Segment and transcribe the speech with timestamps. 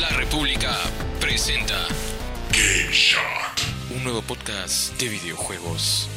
[0.00, 0.70] La República
[1.20, 1.74] presenta
[2.52, 6.08] Game Shot, un nuevo podcast de videojuegos.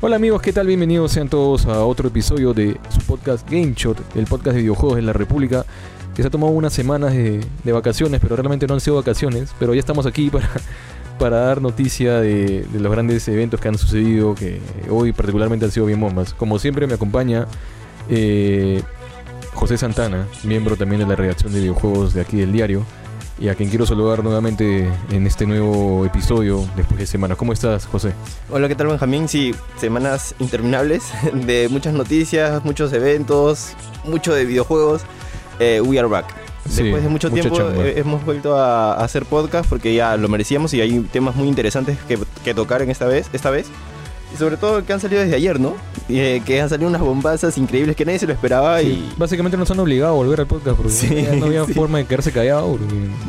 [0.00, 0.68] Hola amigos, ¿qué tal?
[0.68, 4.96] Bienvenidos sean todos a otro episodio de su podcast Game Shot, el podcast de videojuegos
[4.96, 5.66] de la República,
[6.14, 9.52] que se ha tomado unas semanas de, de vacaciones, pero realmente no han sido vacaciones,
[9.58, 10.48] pero ya estamos aquí para,
[11.18, 15.72] para dar noticia de, de los grandes eventos que han sucedido, que hoy particularmente han
[15.72, 16.34] sido bien bombas.
[16.34, 17.48] Como siempre me acompaña
[18.08, 18.82] eh,
[19.56, 22.84] José Santana, miembro también de la redacción de videojuegos de aquí del diario,
[23.38, 27.38] y a quien quiero saludar nuevamente en este nuevo episodio después de semanas.
[27.38, 28.12] ¿Cómo estás, José?
[28.50, 29.28] Hola, ¿qué tal Benjamín?
[29.28, 33.72] Sí, semanas interminables de muchas noticias, muchos eventos,
[34.04, 35.02] mucho de videojuegos.
[35.58, 36.26] Eh, we are back.
[36.68, 37.86] Sí, Después de mucho tiempo chamba.
[37.86, 41.96] hemos vuelto a, a hacer podcast porque ya lo merecíamos y hay temas muy interesantes
[42.08, 43.66] que, que tocar en esta vez, esta vez.
[44.34, 45.74] Y sobre todo que han salido desde ayer, ¿no?
[46.08, 49.14] Eh, que han salido unas bombazas increíbles que nadie se lo esperaba Sí, y...
[49.18, 51.72] Básicamente nos han obligado a volver al podcast porque Sí, no había sí.
[51.74, 52.78] forma de quedarse callado.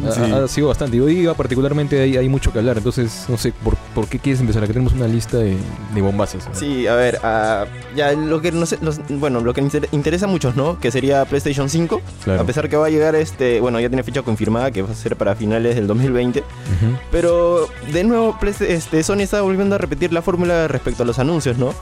[0.06, 0.44] ha-.
[0.44, 0.98] Ha, sido bastante.
[0.98, 2.78] Y hoy día particularmente hay, hay mucho que hablar.
[2.78, 4.64] Entonces, no sé, ¿por, por qué quieres empezar?
[4.64, 5.56] Aquí tenemos una lista de,
[5.96, 6.48] de bombazas.
[6.48, 6.56] ¿no?
[6.56, 10.26] Sí, a ver, ah, ya lo que no sé, los- bueno, lo que inter- interesa
[10.26, 10.80] a muchos, ¿no?
[10.80, 12.02] Que sería PlayStation 5.
[12.24, 12.42] Claro.
[12.42, 14.96] A pesar que va a llegar este, bueno, ya tiene fecha confirmada que va a
[14.96, 16.40] ser para finales del 2020.
[16.40, 16.98] Ujú.
[17.12, 21.58] Pero de nuevo, este, Sony está volviendo a repetir la fórmula respecto a los anuncios,
[21.58, 21.74] ¿no?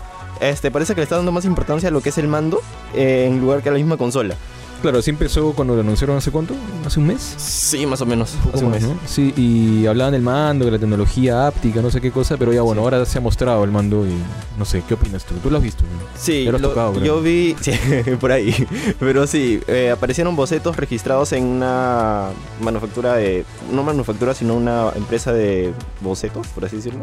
[0.42, 2.62] Este, parece que le está dando más importancia a lo que es el mando
[2.94, 4.36] eh, en lugar que a la misma consola.
[4.82, 6.54] Claro, así empezó cuando lo anunciaron hace cuánto?
[6.86, 7.36] ¿Hace un mes?
[7.38, 8.36] Sí, más o menos.
[8.54, 8.90] Hace un más, mes.
[8.92, 9.00] ¿no?
[9.08, 12.62] Sí, y hablaban del mando, de la tecnología áptica, no sé qué cosa, pero ya
[12.62, 12.84] bueno, Sí.
[12.84, 14.12] ahora se ha mostrado el mando y
[14.60, 15.34] no sé, ¿qué opinas tú?
[15.36, 15.84] ¿Tú lo has visto?
[15.84, 16.20] no?
[16.20, 17.06] Sí, lo tocado, creo.
[17.06, 17.72] yo vi, sí,
[18.20, 18.54] por ahí,
[19.00, 22.28] pero sí, eh, aparecieron bocetos registrados en una
[22.62, 27.00] manufactura de, no manufactura, sino una empresa de bocetos, por así decirlo,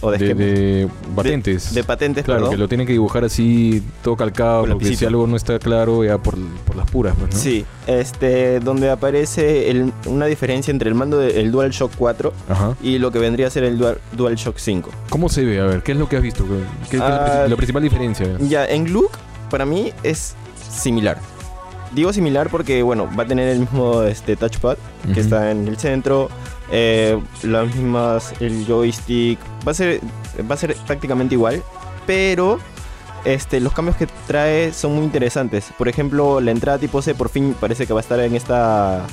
[0.00, 1.74] o de, De, de patentes.
[1.74, 2.50] de patentes, Claro, perdón.
[2.54, 6.04] que lo tienen que dibujar así, todo calcado, Con porque si algo no está claro,
[6.04, 7.40] ya por, por las puras, pues, ¿no?
[7.40, 12.76] Sí, este, donde aparece el- una diferencia entre el mando del DualShock 4 Ajá.
[12.82, 14.90] y lo que vendría a ser el Dual, DualShock 5.
[15.10, 15.60] ¿Cómo se ve?
[15.60, 16.44] A ver, ¿qué es lo que has visto?
[16.44, 16.54] ¿Qué,
[16.90, 18.26] qué es la, Ah, la principal diferencia?
[18.40, 19.10] Ya, en look,
[19.50, 20.34] para mí es
[20.70, 21.18] similar.
[21.94, 25.20] Digo similar porque, bueno, va a tener el mismo este, touchpad que Ujú.
[25.20, 26.28] está en el centro,
[26.70, 30.00] eh, las mismas, el joystick, va a ser,
[30.50, 31.62] va a ser prácticamente igual,
[32.06, 32.58] pero
[33.24, 35.66] este, los cambios que trae son muy interesantes.
[35.76, 39.04] Por ejemplo, la entrada tipo C por fin parece que va a estar en esta,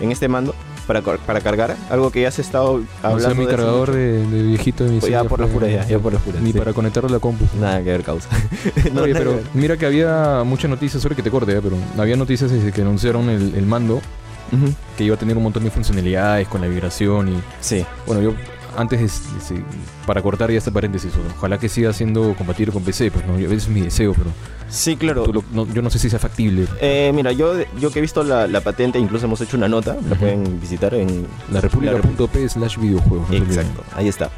[0.00, 0.54] en este mando
[0.86, 3.20] para, para cargar, algo que ya se ha estado O hablando.
[3.26, 5.60] sea, mi de cargador de, de viejito de mi Pues ya silla por las fue-
[5.60, 6.58] puras, ya, ya por las puras, Ni sí.
[6.58, 7.44] para conectarlo a la compu.
[7.60, 8.28] Nada que ver, causa.
[8.92, 9.44] No, Oye, nada pero ver.
[9.54, 11.60] mira que había muchas noticias, sobre que te corte, ¿eh?
[11.62, 14.00] pero había noticias desde que anunciaron el, el mando,
[14.96, 17.40] Que iba a tener un montón de funcionalidades con la vibración y...
[17.60, 17.84] Sí.
[18.06, 18.34] Bueno, yo
[18.76, 19.00] antes,
[19.48, 19.62] de-
[20.06, 23.54] para cortar ya este paréntesis, ojalá que siga siendo compatible con PC, pues no, ese
[23.54, 24.30] es mi deseo, pero
[24.68, 25.24] Sí, claro.
[25.24, 26.66] tú lo- no- yo no sé si sea factible.
[26.80, 29.94] Eh, mira, yo, yo que he visto la, la patente, incluso hemos hecho una nota,
[29.94, 30.16] la Ujú.
[30.16, 31.26] pueden visitar en...
[31.52, 33.28] La república.p slash videojuegos.
[33.28, 33.36] no.
[33.36, 34.30] Exacto, ahí está.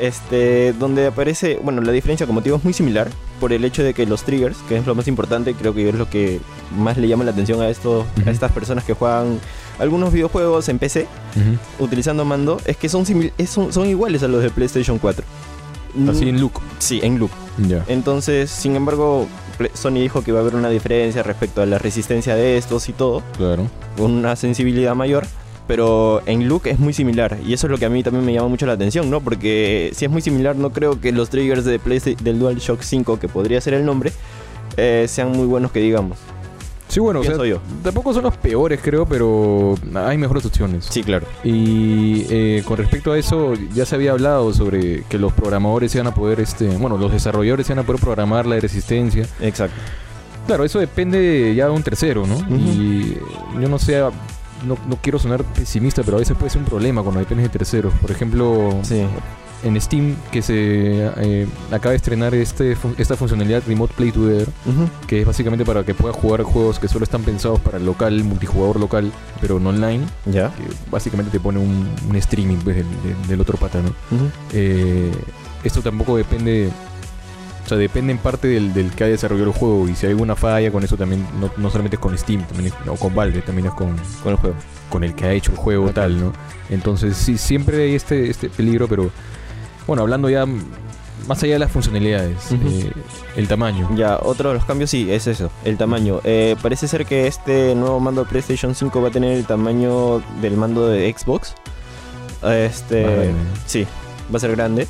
[0.00, 3.08] Este, donde aparece, bueno, la diferencia como te digo es muy similar
[3.40, 5.94] por el hecho de que los triggers, que es lo más importante, creo que es
[5.94, 6.40] lo que
[6.76, 9.38] más le llama la atención a estos, a estas personas que juegan
[9.78, 11.06] algunos videojuegos en PC
[11.78, 13.04] utilizando mando, es que son,
[13.46, 15.24] son, son iguales a los de PlayStation 4.
[16.08, 16.60] Así en look.
[16.78, 17.30] Sí, en look.
[17.66, 17.84] Ya.
[17.88, 19.26] Entonces, sin embargo,
[19.74, 22.92] Sony dijo que va a haber una diferencia respecto a la resistencia de estos y
[22.92, 23.22] todo.
[23.36, 23.68] Claro.
[23.98, 25.26] una sensibilidad mayor,
[25.68, 27.38] pero en look es muy similar.
[27.46, 29.20] Y eso es lo que a mí también me llama mucho la atención, ¿no?
[29.20, 33.20] Porque si es muy similar, no creo que los triggers de PlayStation, del DualShock 5,
[33.20, 34.10] que podría ser el nombre,
[34.78, 36.18] eh, sean muy buenos que digamos.
[36.88, 37.60] Sí, bueno, o sea, yo.
[37.82, 40.86] tampoco son los peores, creo, pero hay mejores opciones.
[40.88, 41.26] Sí, claro.
[41.44, 46.06] Y eh, con respecto a eso, ya se había hablado sobre que los programadores iban
[46.06, 49.26] a poder, este, bueno, los desarrolladores iban a poder programar la resistencia.
[49.42, 49.76] Exacto.
[50.46, 52.38] Claro, eso depende ya de un tercero, ¿no?
[52.56, 53.18] Y
[53.60, 54.02] yo no sé,
[54.66, 57.58] no, no quiero sonar pesimista, pero a veces puede ser un problema cuando dependes de
[57.58, 57.92] terceros.
[57.94, 59.02] Por ejemplo, Sí.
[59.64, 60.54] en Steam, que se
[61.16, 64.88] eh, acaba de estrenar este, esta funcionalidad Remote Play Together, Ujú.
[65.08, 68.22] que es básicamente para que puedas jugar juegos que solo están pensados para el local,
[68.24, 69.10] multijugador local,
[69.40, 70.54] pero no online, Ya.
[70.54, 72.76] que básicamente te pone un, un streaming pues,
[73.28, 73.90] del, otro pata, ¿no?
[74.52, 75.10] Eh,
[75.64, 76.70] esto tampoco depende,
[77.68, 80.12] o sea, depende en parte del, del que haya desarrollado el juego, y si hay
[80.12, 83.14] alguna falla con eso también, no, no solamente es con Steam, también es- o con
[83.14, 84.56] Valve, también es con, Con el juego.
[84.88, 85.92] con el que ha hecho el juego Ok.
[85.92, 86.32] tal, ¿no?
[86.70, 89.10] Entonces sí, siempre hay este, este peligro, pero
[89.86, 90.46] bueno, hablando ya
[91.26, 92.90] más allá de las funcionalidades, eh,
[93.36, 93.90] el tamaño.
[93.94, 96.20] Ya, otro de los cambios sí, es eso, el tamaño.
[96.24, 100.20] Eh, parece ser que este nuevo mando de PlayStation 5 va a tener el tamaño
[100.40, 101.54] del mando de Xbox.
[102.42, 103.30] Este,
[103.66, 103.86] sí,
[104.32, 104.86] va a ser grande.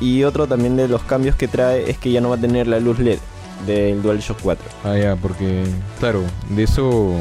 [0.00, 2.66] Y otro también de los cambios que trae es que ya no va a tener
[2.66, 3.18] la luz LED.
[3.66, 4.64] del DualShock 4.
[4.84, 5.64] Ah, ya, porque,
[5.98, 7.12] claro, de eso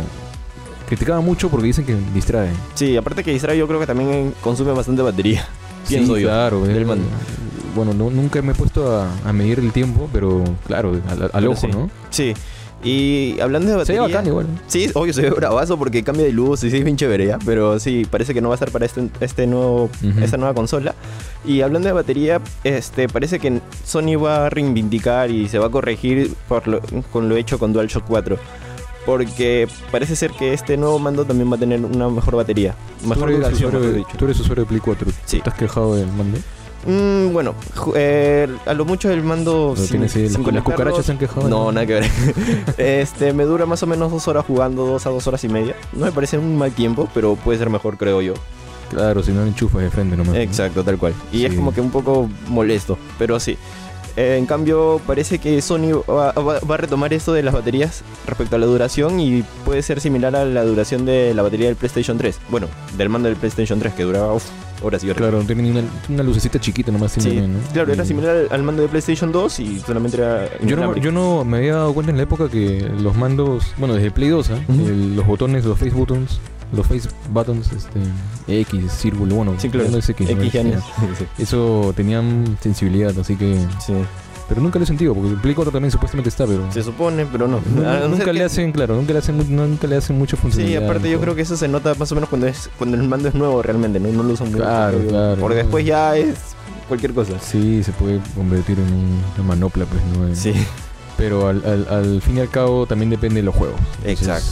[0.87, 2.49] criticaban mucho porque dicen que distrae.
[2.75, 5.45] Sí, aparte que distrae yo creo que también consume bastante batería.
[5.87, 6.27] Pienso sí, yo.
[6.29, 6.61] claro.
[6.63, 7.05] del eh, mando.
[7.75, 10.99] Bueno, no- nunca me he puesto a, a medir el tiempo, pero claro,
[11.33, 11.67] al, ojo, sí.
[11.67, 11.89] ¿no?
[12.09, 12.33] Sí.
[12.83, 14.01] Y hablando de Se ve batería...
[14.17, 14.47] bacán igual.
[14.67, 17.37] Sí, obvio se ve bravazo porque cambia de luz y sí es bien chévere ya,
[17.45, 20.19] pero sí, parece que no va a estar para este, este nuevo, Ujú.
[20.23, 20.95] esta nueva consola.
[21.45, 25.69] Y hablando de batería, este parece que Sony va a reivindicar y se va a
[25.69, 26.81] corregir por lo-
[27.11, 28.37] con lo hecho con DualShock 4.
[29.05, 32.75] Porque parece ser que este nuevo mando también va a tener una mejor batería.
[33.01, 33.29] Tú Mejor
[34.17, 35.07] tú eres usuario de Play 4.
[35.25, 35.39] Sí.
[35.41, 36.37] ¿Te has quejado del mando?
[36.85, 37.55] Mm, bueno,
[37.95, 41.93] eh, a lo mucho el mando ahí, las- cucarachas se han quejado, No, nada que
[41.95, 42.05] ver.
[42.77, 45.75] este, me dura más o menos dos horas jugando, dos a dos horas y media.
[45.93, 48.33] No me parece un mal tiempo, pero puede ser mejor, creo yo.
[48.89, 50.33] Claro, si no enchufas de frente nomás.
[50.33, 50.39] ¿no?
[50.39, 51.13] Exacto, tal cual.
[51.31, 53.57] Y es como que un poco molesto, pero sí.
[54.17, 58.01] Eh, en cambio, parece que Sony va, va- va a retomar esto de las baterías
[58.27, 61.75] respecto a la duración y puede ser similar a la duración de la batería del
[61.75, 62.39] PlayStation 3.
[62.49, 62.67] Bueno,
[62.97, 64.43] del mando del PlayStation 3 que duraba uf,
[64.83, 65.17] horas y horas.
[65.17, 67.13] Claro, una, una lucecita chiquita nomás.
[67.13, 67.41] Sí,
[67.73, 70.47] claro, era similar al, al mando de PlayStation 2 y solamente era...
[70.63, 73.93] Yo no, yo no me había dado cuenta en la época que los mandos, bueno,
[73.95, 74.59] desde Play 2, ¿ah?
[74.69, 76.39] El- los botones, los face buttons,
[76.71, 77.99] los face buttons, este,
[78.47, 79.89] X, círculo, bueno, Sí, claro.
[79.89, 80.41] no es X, ¿no?
[80.43, 80.83] X Es- años.
[81.37, 83.55] Eso tenían sensibilidad, así que.
[83.85, 83.93] Sí.
[84.47, 86.71] Pero nunca lo he sentido, porque el Play 4 también supuestamente está, pero.
[86.71, 87.61] Se supone, pero no.
[87.75, 90.83] no nunca le hacen, claro, nunca le hacen, nunca le hacen mucha Sí, funcionalidad.
[90.85, 91.21] aparte yo ¿no?
[91.21, 93.61] creo que eso se nota más o menos cuando es cuando el mando es nuevo
[93.61, 94.09] realmente, ¿no?
[94.11, 94.63] No lo usan mucho.
[94.63, 95.07] Claro, yo.
[95.09, 95.39] claro.
[95.39, 96.35] Porque después ya es
[96.87, 97.33] cualquier cosa.
[97.39, 100.35] Sí, se puede convertir en un- una manopla, pues, ¿no?
[100.35, 100.53] Sí.
[101.15, 103.79] Pero al, al- al fin y al cabo también depende de los juegos.
[104.03, 104.49] Exacto.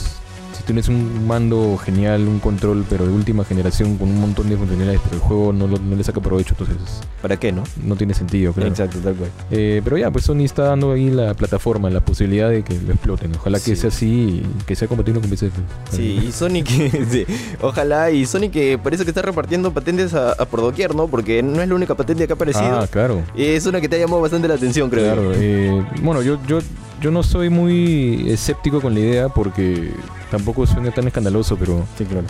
[0.68, 5.00] Tienes un mando genial, un control, pero de última generación con un montón de funcionalidades,
[5.02, 7.64] pero el juego no, no le saca provecho, entonces ¿Para qué, no?
[7.82, 8.68] no tiene sentido, claro.
[8.68, 9.30] Exacto, tal cual.
[9.50, 12.92] Eh, pero ya, pues Sony está dando ahí la plataforma, la posibilidad de que lo
[12.92, 13.32] exploten.
[13.34, 13.76] Ojalá que Sí.
[13.76, 15.50] sea así y que sea compatible con PC.
[15.90, 17.06] Sí, y Sony que.
[17.10, 17.24] sí,
[17.62, 21.06] ojalá, y Sony que parece que está repartiendo patentes a, a por doquier, ¿no?
[21.08, 22.78] Porque no es la única patente que ha aparecido.
[22.80, 23.22] Ah, claro.
[23.34, 25.04] Es una que te ha llamado bastante la atención, creo.
[25.14, 26.58] Claro, eh, bueno, yo, yo,
[27.00, 29.92] yo no soy muy escéptico con la idea porque
[30.30, 32.26] tampoco suena tan escandaloso, pero Sí, claro.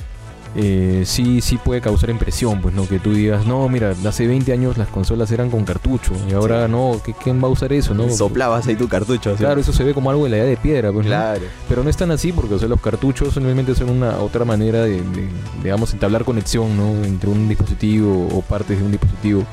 [0.56, 2.88] eh, sí, sí puede causar impresión, pues, ¿no?
[2.88, 6.66] Que tú digas, no, mira, hace 20 años las consolas eran con cartucho y ahora
[6.66, 6.72] Sí.
[6.72, 8.08] no, ¿qué- ¿quién va a usar eso, no?
[8.10, 9.34] Soplabas ahí tu cartucho.
[9.36, 11.10] Claro, eso se ve como algo de la edad de piedra, pues, ¿no?
[11.10, 11.42] Claro.
[11.68, 14.82] Pero no es tan así porque, o sea, los cartuchos simplemente son una otra manera
[14.82, 15.28] de, de,
[15.62, 17.04] digamos, entablar conexión, ¿no?
[17.04, 19.44] Entre un dispositivo o partes de un dispositivo.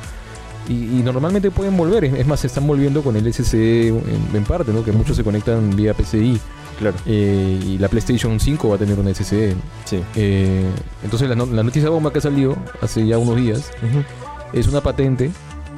[0.67, 4.01] Y, y normalmente pueden volver, es más, se están volviendo con el SSD en,
[4.33, 4.83] en parte, ¿no?
[4.83, 6.39] Que muchos se conectan vía PCI.
[6.79, 6.97] Claro.
[7.05, 9.53] eh, y la PlayStation 5 va a tener un SSD.
[9.85, 10.01] Sí.
[10.17, 10.65] Eh,
[11.03, 13.71] entonces la, no- la noticia bomba que ha salido hace ya unos días
[14.51, 15.31] es una patente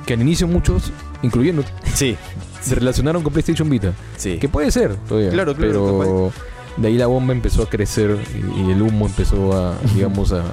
[0.07, 0.91] que al inicio muchos,
[1.21, 1.63] incluyendo,
[1.93, 2.15] Sí.
[2.61, 3.91] se relacionaron con PlayStation Vita.
[4.15, 4.37] Sí.
[4.39, 5.29] Que puede ser todavía.
[5.29, 6.31] Claro, claro, Pero
[6.77, 10.43] de ahí la bomba empezó a crecer y, y el humo empezó a, digamos, a...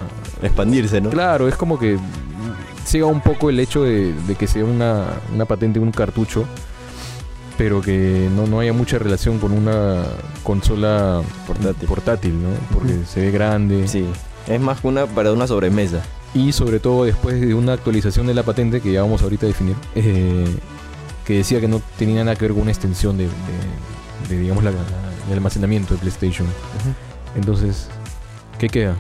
[0.43, 1.09] Expandirse, ¿no?
[1.11, 1.97] Claro, es como que
[2.85, 6.45] siga un poco el hecho de, de que sea una, una patente, un cartucho,
[7.59, 10.05] pero que no, no haya mucha relación con una
[10.43, 11.89] consola Portátil.
[11.89, 12.49] portátil ¿no?
[12.73, 13.87] Porque se ve grande.
[13.89, 14.05] Sí.
[14.49, 16.03] Es más una para una sobremesa.
[16.35, 19.49] Y sobre todo después de una actualización de la patente, que ya vamos ahorita a
[19.49, 20.45] definir, eh,
[21.25, 24.65] que decía que no tenía nada que ver con una extensión de, de- de, digamos,
[24.65, 24.79] la, la-
[25.29, 26.47] el almacenamiento de PlayStation.
[27.37, 27.89] Entonces,
[28.59, 28.97] ¿qué queda?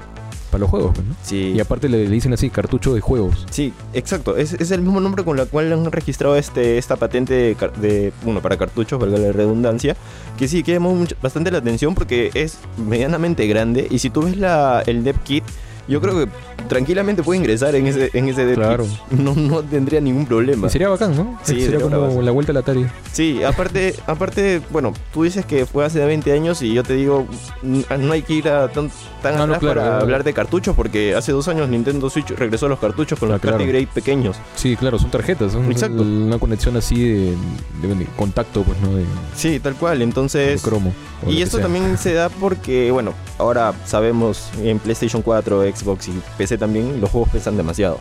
[0.54, 1.16] Para los juegos, ¿no?
[1.24, 1.52] Sí.
[1.56, 3.44] Y aparte le, le dicen así, cartucho de juegos.
[3.50, 4.36] Sí, exacto.
[4.36, 8.12] Es, es el mismo nombre con el cual han registrado este, esta patente de, de
[8.22, 9.96] bueno, para cartuchos, valga la redundancia.
[10.38, 13.88] Que sí, que llamó mucho- bastante la atención porque es medianamente grande.
[13.90, 15.42] Y si tú ves la, el dev kit,
[15.88, 16.28] yo creo que
[16.68, 18.86] tranquilamente puede ingresar en ese, en ese Claro.
[19.10, 20.66] No, no tendría ningún problema.
[20.66, 21.38] Y sería bacán, ¿no?
[21.42, 22.86] Sí, sería sería como la vuelta al Atari.
[23.12, 27.26] Sí, aparte, aparte, bueno, tú dices que fue hace 20 años y yo te digo,
[27.62, 28.90] n- no hay que ir a tan,
[29.22, 30.02] tan no, atrás claro, para claro.
[30.02, 33.32] hablar de cartuchos porque hace dos años Nintendo Switch regresó a los cartuchos con Ah,
[33.32, 33.58] los claro.
[33.58, 34.36] Carty Grade pequeños.
[34.56, 36.02] Sí, claro, son tarjetas, son Exacto.
[36.02, 37.34] una conexión así de,
[37.82, 38.96] de- de contacto, pues, ¿no?
[38.96, 39.04] De,
[39.36, 40.02] Sí, tal cual.
[40.02, 40.92] Entonces, cromo.
[41.28, 46.58] y esto también se da porque, bueno, ahora sabemos en PlayStation 4, Xbox y PC
[46.58, 47.98] también los juegos pesan demasiado.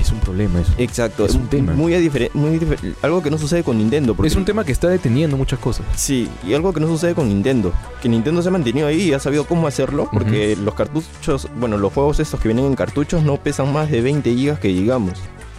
[0.00, 0.72] Es un problema eso.
[0.76, 1.72] Exacto, Es un tema.
[1.72, 1.92] Muy,
[2.34, 4.14] muy difer- algo que no sucede con Nintendo.
[4.16, 5.86] Porque Es un tema que está deteniendo muchas cosas.
[5.94, 7.72] Sí, y algo que no sucede con Nintendo.
[8.02, 10.08] Que Nintendo se ha mantenido ahí y ha sabido cómo hacerlo.
[10.12, 14.00] Porque los cartuchos, bueno, los juegos estos que vienen en cartuchos no pesan más de
[14.00, 15.12] 20 gigas que digamos.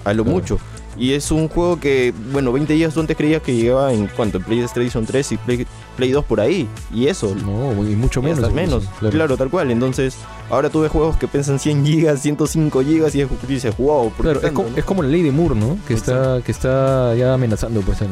[0.04, 0.38] A lo Claro.
[0.38, 0.60] mucho.
[0.98, 4.38] Y es un juego que, bueno, 20 gigas tú antes creías que llegaba en cuanto,
[4.38, 6.68] en PlayStation 3 y Play, Play 2 por ahí.
[6.94, 8.40] Y eso, No, y mucho menos.
[8.40, 8.86] hasta menos.
[9.12, 9.36] Claro.
[9.36, 9.72] tal cual.
[9.72, 10.16] Entonces,
[10.50, 14.16] ahora tú ves juegos que pesan 100 gigas, 105 gigas y es- dices, wow, ¿por
[14.18, 14.78] qué Claro, es, tanto, co- no?".
[14.78, 15.78] es como la ley de Moore, ¿no?
[15.88, 18.06] Que está, que está ya amenazando pues a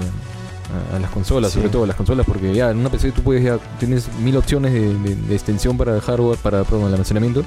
[0.96, 3.44] a, las consolas, sobre todo a las consolas, porque ya en una PC tú puedes
[3.44, 7.44] ya tienes mil opciones de, extensión para el hardware, para perdón, el almacenamiento,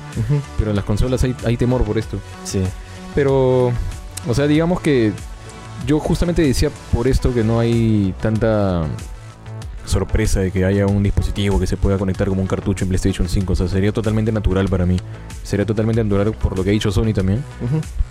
[0.57, 2.19] pero en las consolas hay, hay temor por esto.
[2.45, 2.61] Sí.
[3.17, 3.73] Pero,
[4.27, 5.13] o sea, digamos que
[5.87, 8.87] yo justamente decía por esto que no hay tanta
[9.87, 13.29] sorpresa de que haya un dispositivo que se pueda conectar como un cartucho en PlayStation
[13.29, 13.53] 5.
[13.53, 14.97] O sea, sería totalmente natural para mí.
[15.43, 17.43] Sería totalmente natural por lo que ha dicho Sony también.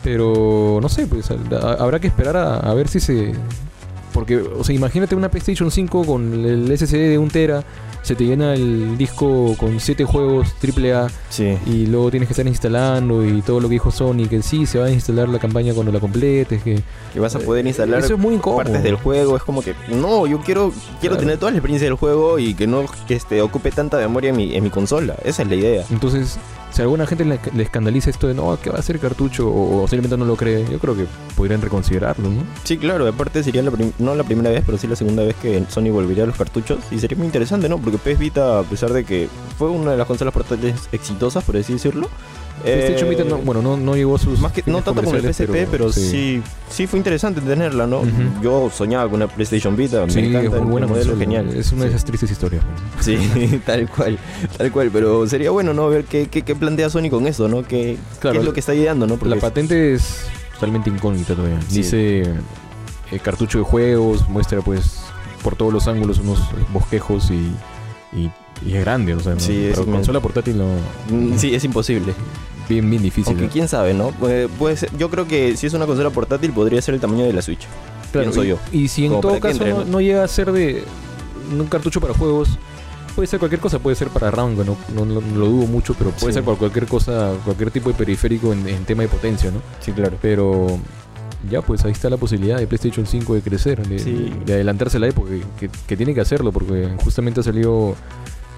[0.03, 3.34] Pero no sé, pues habrá que esperar a, ver si se.
[4.15, 7.65] Porque, o sea, imagínate una PlayStation 5 con el SSD de 1 tera
[8.01, 11.57] se te llena el disco con 7 juegos AAA sí.
[11.65, 14.77] y luego tienes que estar instalando y todo lo que dijo Sony, que sí, se
[14.77, 18.13] va a instalar la campaña cuando la completes, que, que vas a poder instalar eso
[18.13, 21.57] es muy partes del juego, es como que no, yo quiero quiero tener toda la
[21.57, 25.15] experiencia del juego y que no este, ocupe tanta memoria en mi, en mi consola,
[25.25, 25.84] esa es la idea.
[25.89, 26.38] Entonces,
[26.75, 30.17] si alguna gente le, escandaliza esto de no, que va a ser cartucho o, simplemente
[30.17, 31.05] no lo cree, yo creo que
[31.38, 32.44] podrían reconsiderarlo, ¿no?
[32.65, 35.63] Sí, claro, aparte sería la no la primera vez, pero sí la segunda vez que
[35.70, 37.77] Sony volvería a los cartuchos y sería muy interesante, ¿no?
[37.77, 41.55] Porque PS Vita, a pesar de que fue una de las consolas portátiles exitosas, por
[41.55, 42.10] así decirlo,
[42.63, 44.39] PlayStation Vita no, bueno, no, no llegó a sus.
[44.39, 46.41] Más que, no tanto como el PSP, pero, sí.
[46.69, 46.88] sí.
[46.88, 48.01] fue interesante tenerla, ¿no?
[48.41, 51.55] Yo soñaba con una PlayStation Vita, me encanta, es muy buena modelo, genial.
[51.55, 52.63] Es una de esas tristes historias.
[53.00, 53.17] Sí,
[53.65, 54.17] tal cual,
[54.57, 54.89] tal cual.
[54.91, 55.89] Pero sería bueno, ¿no?
[55.89, 57.63] Ver qué, qué, qué plantea Sony con eso, ¿no?
[57.63, 59.19] ¿Qué, qué es lo que está ideando, ¿no?
[59.25, 61.59] la patente es totalmente incógnita todavía.
[61.69, 62.24] Dice
[63.12, 65.01] eh, cartucho de juegos, muestra pues
[65.43, 66.39] por todos los ángulos unos
[66.74, 67.51] bosquejos y,
[68.17, 68.31] y
[68.63, 70.65] y es grande, o sea, sí, es consola portátil no.
[71.09, 72.13] Mm, sí, es imposible.
[72.69, 73.33] Bien, bien difícil.
[73.33, 74.09] Aunque quién sabe, ¿no?
[74.12, 77.33] Puede, ser, yo creo que si es una consola portátil podría ser el tamaño de
[77.33, 77.67] la Switch.
[78.12, 78.57] Claro, pienso yo.
[78.71, 80.83] Y si en todo caso no, llega a ser de
[81.51, 82.57] un cartucho para juegos,
[83.15, 86.33] puede ser cualquier cosa, puede ser para rango, no, no, lo dudo mucho, pero puede
[86.33, 89.62] ser para cualquier cosa, cualquier tipo de periférico en, tema de potencia, ¿no?
[89.79, 90.17] Sí, claro.
[90.21, 90.79] Pero
[91.50, 95.29] ya pues ahí está la posibilidad de PlayStation 5 de crecer, de, adelantarse la época,
[95.59, 97.95] que, que, tiene que hacerlo, porque justamente ha salido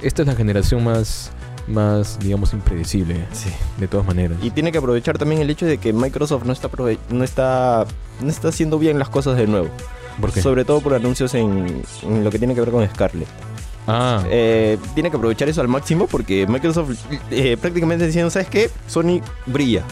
[0.01, 1.31] esta es la generación más,
[1.67, 3.25] más digamos, impredecible.
[3.31, 3.49] Sí.
[3.77, 4.37] De todas maneras.
[4.41, 6.69] Y tiene que aprovechar también el hecho de que Microsoft no está,
[7.09, 7.85] no está,
[8.21, 9.69] no está haciendo bien las cosas de nuevo.
[10.19, 10.41] ¿Por qué?
[10.41, 11.83] Sobre todo por anuncios en,
[12.23, 13.27] lo que tiene que ver con Scarlett.
[13.87, 14.23] Ah.
[14.29, 16.97] Eh, tiene que aprovechar eso al máximo porque Microsoft
[17.31, 18.69] eh, prácticamente diciendo, ¿sabes qué?
[18.87, 19.83] Sony brilla.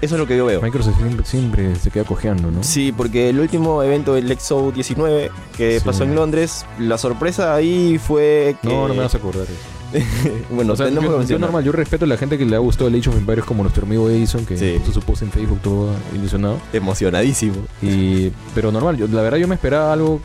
[0.00, 0.62] Eso es lo que yo veo.
[0.62, 2.62] Microsoft siempre, se queda cojeando, ¿no?
[2.62, 7.98] Sí, porque el último evento, el Exo 19, que pasó en Londres, la sorpresa ahí
[7.98, 8.68] fue que...
[8.68, 9.46] No, no me vas a acordar
[10.50, 12.94] bueno, o sea, yo, normal, yo respeto a la gente que le ha gustado el
[12.94, 16.60] Age of Empires como nuestro amigo Edison, que puso su post en Facebook todo ilusionado.
[16.72, 17.56] Emocionadísimo.
[17.82, 20.20] Y, pero normal, yo, la verdad yo me esperaba algo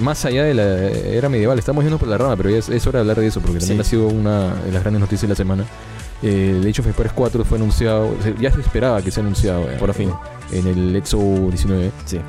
[0.00, 1.58] más allá de la era medieval.
[1.58, 3.80] Estamos yendo por la rama, pero ya es, hora de hablar de eso, porque también
[3.80, 5.64] ha sido una de las grandes noticias de la semana.
[6.22, 9.76] Eh, el Age of Empires 4 fue anunciado, ya se esperaba que sea anunciado, eh,
[9.78, 10.10] por fin,
[10.52, 11.92] en el Exo 19.
[12.04, 12.20] Sí.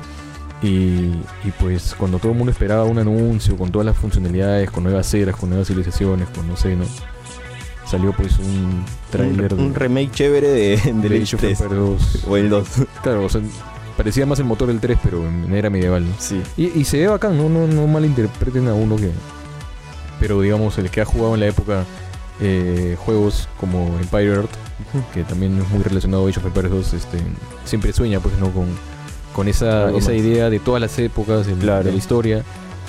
[0.62, 1.12] Y,
[1.58, 5.34] pues cuando todo el mundo esperaba un anuncio con todas las funcionalidades, con nuevas eras,
[5.36, 6.84] con nuevas civilizaciones, con no sé, ¿no?
[7.86, 9.54] Salió pues un trailer.
[9.54, 12.24] Un, remake chévere de, de, Age of Empires 2.
[12.28, 12.68] O el 2.
[13.02, 13.40] Claro, o sea,
[13.96, 16.14] parecía más el motor del 3, pero en era medieval, ¿no?
[16.18, 16.40] Sí.
[16.56, 17.48] Y, y se ve bacán, ¿no?
[17.48, 19.10] No, no malinterpreten a uno que.
[20.20, 21.86] Pero digamos, el que ha jugado en la época
[22.40, 24.50] eh, juegos como Empire Earth,
[25.14, 27.18] que también es muy relacionado a Age of Empires 2, este,
[27.64, 28.66] siempre sueña pues no con,
[29.34, 32.42] con esa, esa idea de todas las épocas de, la historia,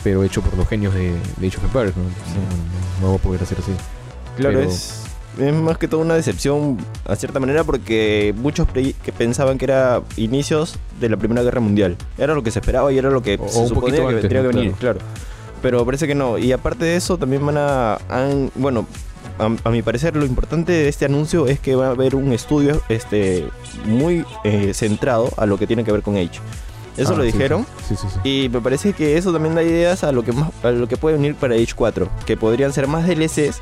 [0.03, 2.03] pero hecho por los genios de, Age of Empires, ¿no?
[3.05, 3.71] no, va a poder hacer así.
[4.37, 5.03] Claro, es,
[5.37, 10.01] es más que todo una decepción a cierta manera porque muchos que pensaban que era
[10.17, 11.97] inicios de la Primera Guerra Mundial.
[12.17, 14.71] Era lo que se esperaba y era lo que se suponía que tendría que venir,
[14.73, 14.99] claro.
[15.61, 16.37] Pero parece que no.
[16.37, 17.97] Y aparte de eso, también van a.
[18.55, 18.87] bueno,
[19.37, 22.81] a, mi parecer, lo importante de este anuncio es que va a haber un estudio
[22.89, 23.47] este,
[23.85, 26.39] muy eh, centrado a lo que tiene que ver con Age.
[26.97, 27.65] Eso ah, lo dijeron.
[28.23, 30.97] y me parece que eso también da ideas a lo que más, a lo que
[30.97, 32.09] puede venir para Age 4.
[32.25, 33.61] Que podrían ser más DLCs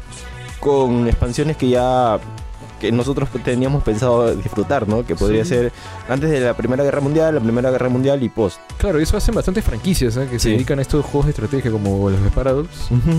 [0.60, 2.20] con expansiones que ya
[2.80, 5.06] que nosotros teníamos pensado disfrutar, ¿no?
[5.06, 5.72] Que podría ser
[6.08, 8.60] antes de la Primera Guerra Mundial, la Primera Guerra Mundial y post.
[8.78, 10.28] Claro, eso hacen bastantes franquicias ¿eh?
[10.30, 12.70] que se dedican a estos juegos de estrategia como los de Paradox,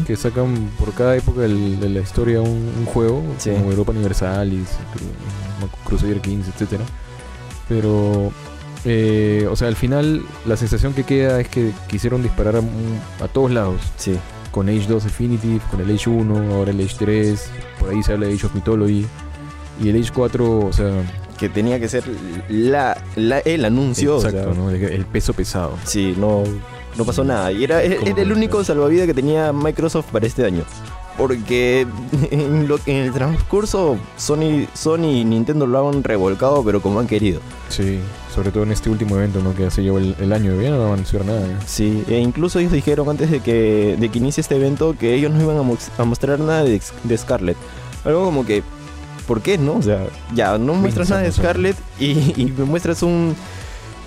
[0.07, 4.69] que sacan por cada época de la historia un, juego, como Europa Universalis,
[5.85, 6.85] Crusader Kings, etcétera.
[7.69, 8.33] Pero
[8.85, 13.51] eh, o sea, al final la sensación que queda es que quisieron disparar a, todos
[13.51, 13.81] lados.
[13.97, 14.17] Sí.
[14.51, 18.13] Con Age 2 Definitive, con el Age 1, ahora el Age 3, por ahí se
[18.13, 19.07] habla de Age of Mythology.
[19.81, 20.91] Y el Age 4, o sea...
[21.39, 22.05] Que tenía que ser
[22.51, 24.17] la, el anuncio.
[24.17, 24.71] Exacto, ¿no?
[24.71, 25.73] El peso pesado.
[25.85, 26.43] Sí, no,
[26.99, 27.51] no pasó nada.
[27.51, 30.65] Y era, el único salvavidas que tenía Microsoft para este año.
[31.17, 31.87] porque
[32.31, 37.07] en, lo, en el transcurso Sony, Sony y Nintendo lo han revolcado, pero como han
[37.07, 37.41] querido.
[37.71, 38.01] Sí,
[38.35, 39.55] sobre todo en este último evento, ¿no?
[39.55, 41.41] Que se llevó el, el año de bien, no van a anunciar nada.
[41.47, 41.57] ¿eh?
[41.67, 45.33] Sí, e incluso ellos dijeron antes de que, de que inicie este evento que ellos
[45.33, 47.57] no iban a, mo- a mostrar nada de, de Scarlett.
[48.05, 48.63] Algo como que,
[49.31, 49.75] ¿por qué no?
[49.77, 53.37] O sea, ya, no muestras nada de Scarlett y, y me muestras un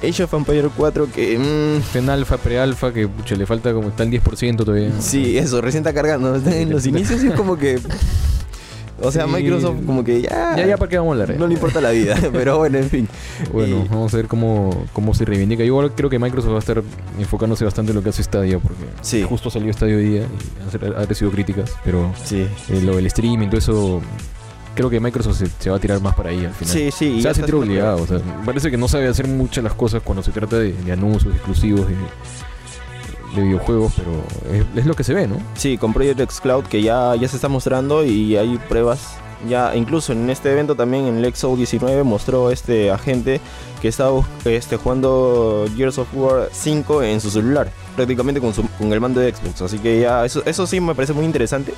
[0.05, 1.37] Age of Empire 4 que...
[1.39, 4.91] mm, Está en alfa, pre-alfa, que pucha, le falta como está el 10% todavía.
[4.99, 6.35] Sí, eso, recién está cargando.
[6.35, 7.79] Está en los inicios es como que.
[9.01, 9.31] O sea, Sí.
[9.31, 10.55] Microsoft como que ya.
[10.57, 11.37] Ya, ya, ¿para qué vamos a hablar?
[11.39, 12.15] No le importa la vida.
[12.33, 13.07] Pero bueno, en fin.
[13.53, 15.61] Bueno, Y- vamos a ver cómo, cómo se reivindica.
[15.63, 16.83] Yo igual creo que Microsoft va a estar
[17.17, 19.23] enfocándose bastante en lo que hace Stadia, porque Sí.
[19.27, 22.45] justo salió Stadia hoy día y han- ha recibido críticas, pero Sí.
[22.69, 24.01] eh, lo del streaming, todo eso,
[24.75, 26.73] creo que Microsoft se, se va a tirar más para ahí al final.
[26.73, 27.21] Sí, sí.
[27.21, 30.01] se va a sentir obligado, o sea, parece que no sabe hacer muchas las cosas
[30.03, 31.95] cuando se trata de, de anuncios exclusivos de,
[33.35, 34.11] de videojuegos, pero
[34.55, 35.37] es, es lo que se ve, ¿no?
[35.55, 39.15] Sí, con Project X Cloud que ya, ya se está mostrando y hay pruebas.
[39.49, 43.41] Ya, incluso en este evento también en el XO 19 mostró este agente
[43.81, 48.93] que estaba este, jugando Gears of War 5 en su celular, prácticamente con, su- con
[48.93, 49.61] el mando de Xbox.
[49.63, 51.73] Así que ya, eso, eso sí me parece muy interesante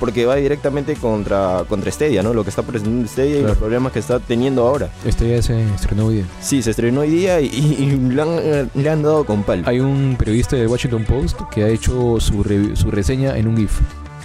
[0.00, 2.34] porque va directamente contra, contra Stadia, ¿no?
[2.34, 4.88] Lo que está presentando Stadia y los problemas que está teniendo ahora.
[5.04, 6.24] Ya se estrenó hoy día.
[6.40, 9.62] Sí, se estrenó hoy día y, y- y le, han, le han dado con palo.
[9.66, 13.56] Hay un periodista del Washington Post que ha hecho su, re- su reseña en un
[13.56, 13.80] GIF.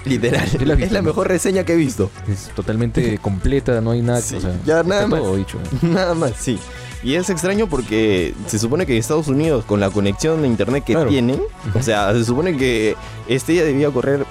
[0.06, 0.48] Literal.
[0.48, 2.10] ¿Sí la has Es la mejor reseña que he visto.
[2.32, 4.22] Es totalmente completa, no hay nada.
[4.22, 5.20] Sí, o sea, ya nada más.
[5.22, 5.58] todo dicho.
[5.82, 6.58] Nada más, sí.
[7.02, 10.94] Y es extraño porque se supone que Estados Unidos, con la conexión de internet que
[10.94, 11.10] Claro.
[11.10, 11.40] tienen,
[11.74, 12.98] o sea, se supone que
[13.30, 14.26] este ya debía correr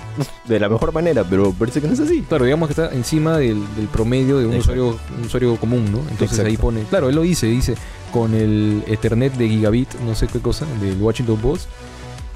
[0.46, 2.22] de la mejor manera, pero parece que no es así.
[2.28, 4.72] Claro, digamos que está encima del, del promedio de un Exacto.
[4.88, 5.98] usuario, un usuario común, ¿no?
[6.00, 6.48] Entonces Exacto.
[6.48, 6.82] ahí pone.
[6.82, 7.74] Claro, él lo dice, dice
[8.12, 11.68] con el Ethernet de gigabit, no sé qué cosa, del Washington Post,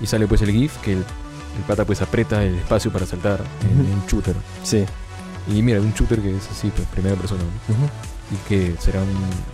[0.01, 3.41] y sale pues el GIF que el, el pata pues aprieta el espacio para saltar
[3.71, 4.35] en un shooter.
[4.63, 4.85] Sí.
[5.55, 8.35] Y mira, un shooter que es así, pues primera persona, ¿no?
[8.35, 9.52] Y que será un.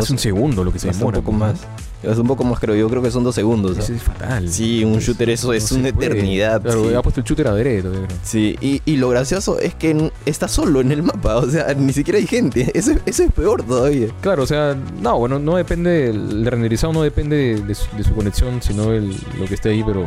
[0.00, 1.18] Casi un segundo lo que se demora.
[1.18, 1.60] un poco pues, más.
[2.02, 3.76] Es un poco más, creo yo, creo que son dos segundos.
[3.78, 3.96] Eso ¿no?
[3.96, 4.48] es fatal.
[4.48, 8.06] Sí, un shooter, eso es una eternidad, Claro, ha puesto el shooter adrede.
[8.22, 11.92] Sí, y, y lo gracioso es que está solo en el mapa, o sea, ni
[11.92, 12.70] siquiera hay gente.
[12.78, 14.08] Eso, es- eso es peor todavía.
[14.20, 18.14] Claro, o sea, no, bueno, no depende, el renderizado no depende de, su, de su
[18.14, 20.06] conexión, sino el, lo que esté ahí, pero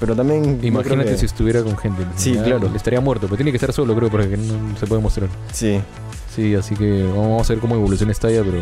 [0.00, 0.58] Pero también.
[0.62, 2.02] imagínate que- si estuviera con gente.
[2.16, 2.70] Sí, Ya claro.
[2.74, 5.28] Estaría muerto, pero tiene que estar solo, creo, porque no se puede mostrar.
[5.52, 5.80] Sí.
[6.34, 8.58] Sí, así que vamos a ver cómo evoluciona esta ya, pero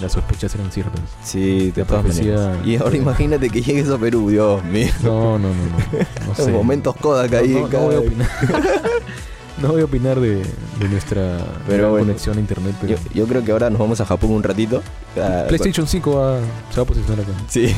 [0.00, 1.00] las sospechas eran ciertas.
[1.24, 2.60] Sí, todas profecía-.
[2.64, 4.90] Y ahora imagínate que llegues a Perú, Dios mío.
[5.02, 6.26] No, no, no, no.
[6.28, 6.50] No sé.
[6.52, 7.48] Momentos Kodak ahí.
[7.54, 8.28] No, no, voy a opinar.
[9.62, 10.42] no voy a opinar de,
[10.78, 12.06] de nuestra Pero gran bueno.
[12.08, 14.82] conexión a internet, pero Yo, yo creo que ahora nos vamos a Japón un ratito.
[15.18, 17.32] Ah, PlayStation 5 va, se va a posicionar acá.
[17.48, 17.74] Sí.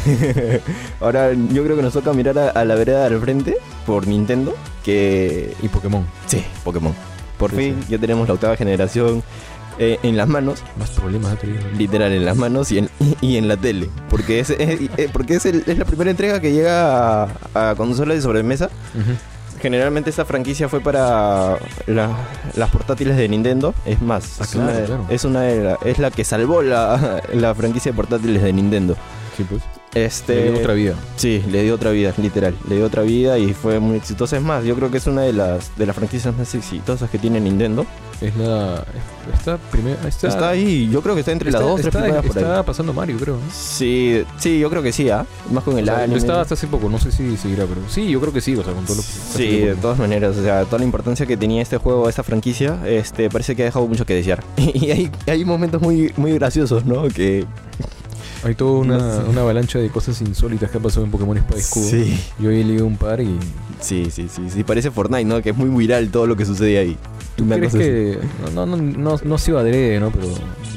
[1.00, 4.56] ahora yo creo que nos toca mirar a, a la vereda del frente por Nintendo.
[4.84, 5.54] Que.
[5.62, 6.04] Y Pokémon.
[6.26, 6.92] Sí, Pokémon.
[7.38, 7.92] Por Sí, fin sí.
[7.92, 9.22] ya tenemos la octava generación
[9.78, 10.62] eh, en las manos.
[10.78, 11.36] Más problemas.
[11.76, 13.88] Literal, en las manos y en, y en la tele.
[14.10, 17.74] Porque es, es- eh, porque es, el- es la primera entrega que llega a, a
[17.76, 18.66] consolas de sobremesa.
[18.94, 19.12] Ujú.
[19.60, 22.16] Generalmente esta franquicia fue para la-
[22.54, 23.74] las portátiles de Nintendo.
[23.86, 25.06] Es más, Ah, es, claro, una, de- claro.
[25.10, 28.96] es una de la, es la que salvó la, la franquicia de portátiles de Nintendo.
[29.36, 29.62] Sí, pues.
[30.04, 30.94] Este, Le dio otra vida.
[31.16, 32.54] Sí, le dio otra vida, literal.
[32.68, 34.36] Le dio otra vida y fue muy exitosa.
[34.36, 37.18] Es más, yo creo que es una de las de las franquicias más exitosas que
[37.18, 37.86] tiene Nintendo.
[38.20, 38.84] Es la.
[39.32, 39.96] Está primera.
[40.08, 42.36] Está, Está, ahí, yo creo que está entre está- las dos, tres está- primeras por
[42.36, 42.42] ahí.
[42.44, 43.38] está pasando Mario, creo.
[43.52, 45.24] Sí, sí, yo creo que sí, ¿ah?
[45.52, 46.18] Más con el O sea, anime.
[46.18, 48.64] estaba hasta hace poco, no sé si seguirá, pero sí, yo creo que sí, o
[48.64, 49.08] sea, con todo lo que.
[49.08, 52.78] Sí, de todas maneras, o sea, toda la importancia que tenía este juego, esta franquicia,
[52.86, 54.42] este, parece que ha dejado mucho que desear.
[54.56, 57.06] Y hay, hay momentos muy, muy graciosos, ¿no?
[57.08, 57.44] Que
[58.44, 59.30] Hay toda una, No sé.
[59.30, 61.88] una avalancha de cosas insólitas que ha pasado en Pokémon Espada y Escudo.
[61.88, 62.20] Sí.
[62.38, 63.38] Yo he leído un par y.
[63.80, 65.42] sí, sí, sí, sí, parece Fortnite, ¿no?
[65.42, 66.96] Que es muy viral todo lo que sucede ahí.
[67.36, 68.18] ¿Tú Una crees cosa que.?
[68.54, 70.10] No, no, no, no, no ha sido adrede, ¿no?
[70.10, 70.26] Pero.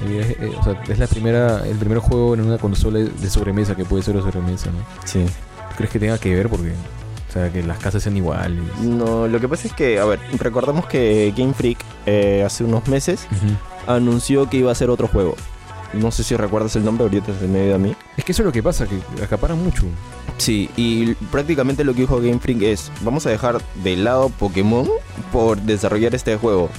[0.08, 3.76] eh, eh, o sea, es la primera, el primer juego en una consola de sobremesa
[3.76, 4.80] que puede ser de sobremesa, ¿no?
[5.06, 5.24] Sí.
[5.24, 6.50] ¿Tú crees que tenga que ver?
[6.50, 6.72] Porque.
[7.30, 8.60] O sea, que las casas sean iguales.
[8.82, 12.88] No, lo que pasa es que, a ver, recordamos que Game Freak eh, hace unos
[12.90, 13.92] meses Ujú.
[13.92, 15.36] anunció que iba a hacer otro juego.
[15.94, 17.96] No sé si recuerdas el nombre, ahorita se me dio a mí.
[18.18, 19.84] Es que eso es lo que pasa, que acaparan mucho.
[20.38, 24.88] Sí, y prácticamente lo que dijo Game Freak es, vamos a dejar de lado Pokémon
[25.32, 26.70] por desarrollar este juego.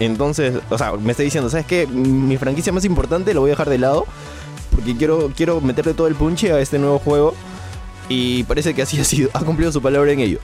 [0.00, 1.86] Entonces, o sea, me está diciendo, ¿sabes qué?
[1.86, 4.06] Mi franquicia más importante lo voy a dejar de lado
[4.70, 7.34] porque quiero, quiero meterle todo el punche a este nuevo juego.
[8.08, 10.38] Y parece que así ha sido, ha cumplido su palabra en ello.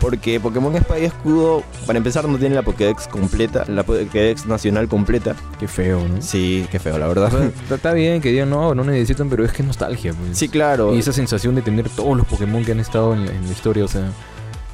[0.00, 4.88] Porque Pokémon Espada y Escudo, para empezar, no tiene la Pokédex completa, la Pokédex nacional
[4.88, 5.36] completa.
[5.58, 6.22] Qué feo, ¿no?
[6.22, 7.30] Sí, qué feo, la verdad.
[7.44, 10.14] está- está bien que digan, no, no necesitan, pero es que es nostalgia.
[10.14, 10.38] Pues.
[10.38, 10.94] Sí, claro.
[10.94, 13.52] Y esa sensación de tener todos los Pokémon que han estado en la, en la
[13.52, 14.10] historia, o sea,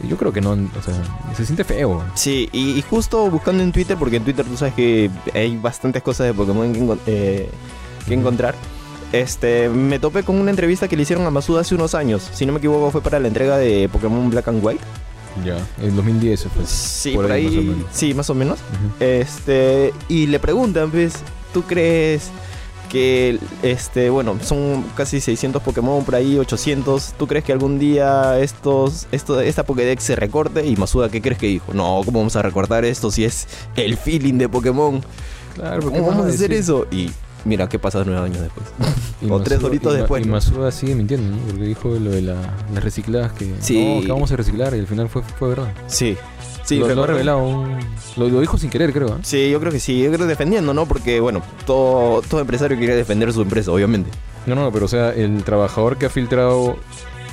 [0.06, 0.94] Yo creo que no, o sea,
[1.34, 2.04] se siente feo.
[2.14, 6.26] Sí, y, justo buscando en Twitter, porque en Twitter tú sabes que hay bastantes cosas
[6.26, 7.50] de Pokémon que, eh,
[8.06, 8.54] que encontrar.
[9.12, 12.28] Este, me topé con una entrevista que le hicieron a Masuda hace unos años.
[12.34, 14.82] Si no me equivoco, fue para la entrega de Pokémon Black and White.
[15.44, 16.66] Ya, en 2010 fue.
[16.66, 17.86] Sí, por, ahí, más o menos.
[17.92, 18.58] sí, más o menos.
[19.00, 21.14] Este, y le preguntan, pues,
[21.52, 22.30] ¿tú crees
[22.86, 27.14] que este, bueno, son casi 600 Pokémon por ahí, 800.
[27.18, 30.66] ¿Tú crees que algún día estos, esto, esta Pokédex se recorte?
[30.66, 31.74] Y Masuda, ¿qué crees que dijo?
[31.74, 33.46] No, ¿cómo vamos a recortar esto si es
[33.76, 35.02] el feeling de Pokémon?
[35.54, 36.86] Claro, ¿cómo vamos a hacer eso?
[36.90, 37.10] Y
[37.46, 38.66] mira qué pasa nueve años después.
[39.30, 40.24] o tres horitos después.
[40.24, 41.42] Y Masuda sigue mintiendo, ¿no?
[41.46, 42.36] Porque dijo lo de la,
[42.74, 44.02] las recicladas que, sí.
[44.04, 45.72] que vamos a reciclar y al final fue, fue verdad.
[45.86, 46.16] Sí,
[46.66, 47.64] Sí, lo, ha revelado.
[48.16, 49.08] Lo, dijo sin querer, creo.
[49.08, 49.20] ¿eh?
[49.22, 50.02] Sí, yo creo que sí.
[50.02, 50.84] Yo creo defendiendo, ¿no?
[50.86, 54.10] Porque, bueno, todo, todo empresario quiere defender su empresa, obviamente.
[54.46, 56.76] No, no, pero o sea, el trabajador que ha filtrado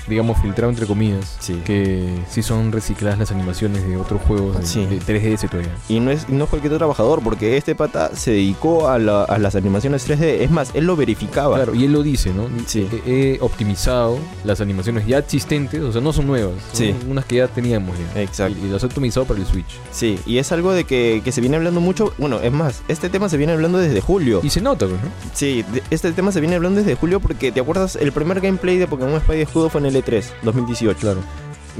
[0.08, 5.50] digamos, filtrado entre comillas, que sí son recicladas las animaciones de otros juegos de, 3DS
[5.50, 5.76] todavía.
[5.88, 10.42] Y no es no cualquier trabajador, porque este pata se dedicó a, las animaciones 3D.
[10.42, 11.56] Es más, él lo verificaba.
[11.56, 12.48] Claro, y él lo dice, ¿no?
[12.66, 12.88] Sí.
[13.06, 17.48] He optimizado las animaciones ya existentes, o sea, no son nuevas, son unas que ya
[17.48, 18.22] teníamos ya.
[18.22, 18.58] Exacto.
[18.64, 19.80] Y, las he optimizado para el Switch.
[19.92, 22.14] Sí, y es algo de que, se viene hablando mucho.
[22.18, 24.42] Bueno, es más, este tema se viene hablando desde julio.
[24.44, 25.10] Y se nota, pues, ¿no?
[25.34, 27.96] Sí, este tema se viene hablando desde julio porque, ¿te acuerdas?
[27.96, 31.00] El primer gameplay de Pokémon Espada y Escudo fue en el E3, 2018.
[31.00, 31.22] Claro.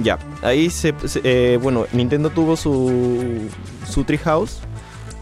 [0.02, 3.50] Ya, ahí se, eh, bueno, Nintendo tuvo su,
[3.88, 4.60] su Treehouse,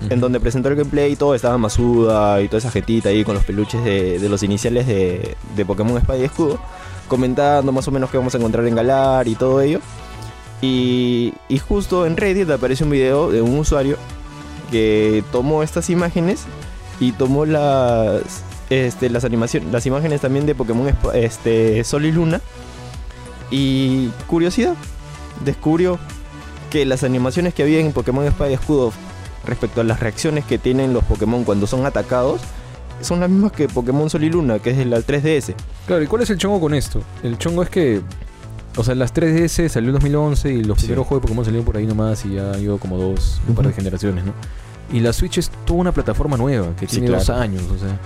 [0.09, 3.35] en donde presentó el gameplay y todo, estaba Masuda y toda esa jetita ahí con
[3.35, 6.57] los peluches de, los iniciales de, de, Pokémon Espada y Escudo,
[7.09, 9.79] comentando más o menos qué vamos a encontrar en Galar y todo ello.
[10.61, 13.97] Y, y justo en Reddit aparece un video de un usuario
[14.71, 16.45] que tomó estas imágenes
[16.99, 22.39] y tomó las, este, las animaciones, las imágenes también de Pokémon este, Sol y Luna
[23.51, 24.75] y curiosidad,
[25.45, 25.99] descubrió
[26.69, 28.93] que las animaciones que había en Pokémon Espada y Escudo
[29.45, 32.41] respecto a las reacciones que tienen los Pokémon cuando son atacados
[33.01, 35.55] son las mismas que Pokémon Sol y Luna, que es el 3DS.
[35.87, 37.01] Claro, ¿y cuál es el chongo con esto?
[37.23, 38.01] El chongo es que,
[38.77, 41.77] o sea, las 3DS salió en 2011 y los primeros juegos de Pokémon salieron por
[41.77, 44.33] ahí nomás y ya ha ido como dos, un par de generaciones, ¿no?
[44.93, 47.97] Y la Switch es toda una plataforma nueva que tiene dos años, o sea,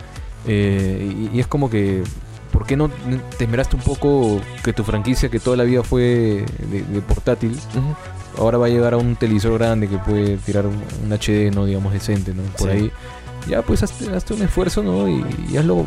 [0.48, 2.04] eh, y, es como que
[2.56, 2.90] ¿por qué no
[3.38, 7.60] te un poco que tu franquicia, que toda la vida fue de, portátil,
[8.38, 11.92] ahora va a llegar a un televisor grande que puede tirar un, HD, no digamos,
[11.92, 12.44] decente, ¿no?
[12.58, 12.90] Por ahí.
[13.50, 15.10] Ya, pues hazte, un esfuerzo, ¿no?
[15.10, 15.86] Y, hazlo.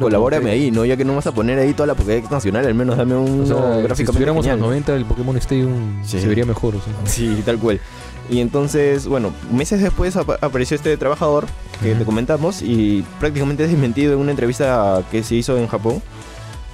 [0.00, 0.86] colabórame ahí, ¿no?
[0.86, 3.44] Ya que no vas a poner ahí toda la Pokédex nacional, al menos dame un
[3.46, 3.94] gráfico.
[3.94, 6.94] Si estuviéramos los 90, el Pokémon Stadium se vería mejor, o sea.
[7.04, 7.78] Sí, tal cual.
[8.30, 11.46] Y entonces, bueno, meses después apareció este trabajador
[11.82, 16.02] que te comentamos y prácticamente desmentido en una entrevista que se hizo en Japón.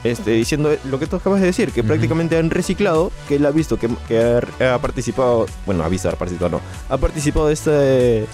[0.03, 3.51] Este, diciendo lo que tú acabas de decir, que prácticamente han reciclado, que él ha
[3.51, 3.89] visto que,
[4.63, 8.27] ha, participado, bueno, ha visto, ha participado, no, ha participado de, este, de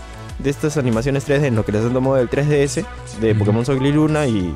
[0.50, 2.84] estas animaciones 3D en lo que les han tomado del 3DS,
[3.20, 4.52] de Pokémon Sol y Luna y...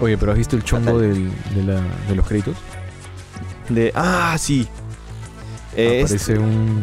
[0.00, 2.56] Oye, pero ¿has visto el chongo del, de, de, los créditos?
[3.68, 3.92] De...
[3.94, 4.66] Ah, sí.
[5.72, 6.80] Aparece un...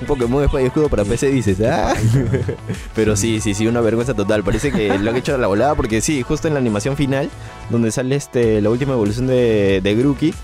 [0.00, 1.94] un Pokémon de espada y escudo para PC dices, ¿ah?
[2.94, 4.42] Pero sí, sí, sí, una vergüenza total.
[4.42, 7.30] Parece que lo han hecho a la volada porque sí, justo en la animación final,
[7.70, 10.34] donde sale este la última evolución de, de Grookey,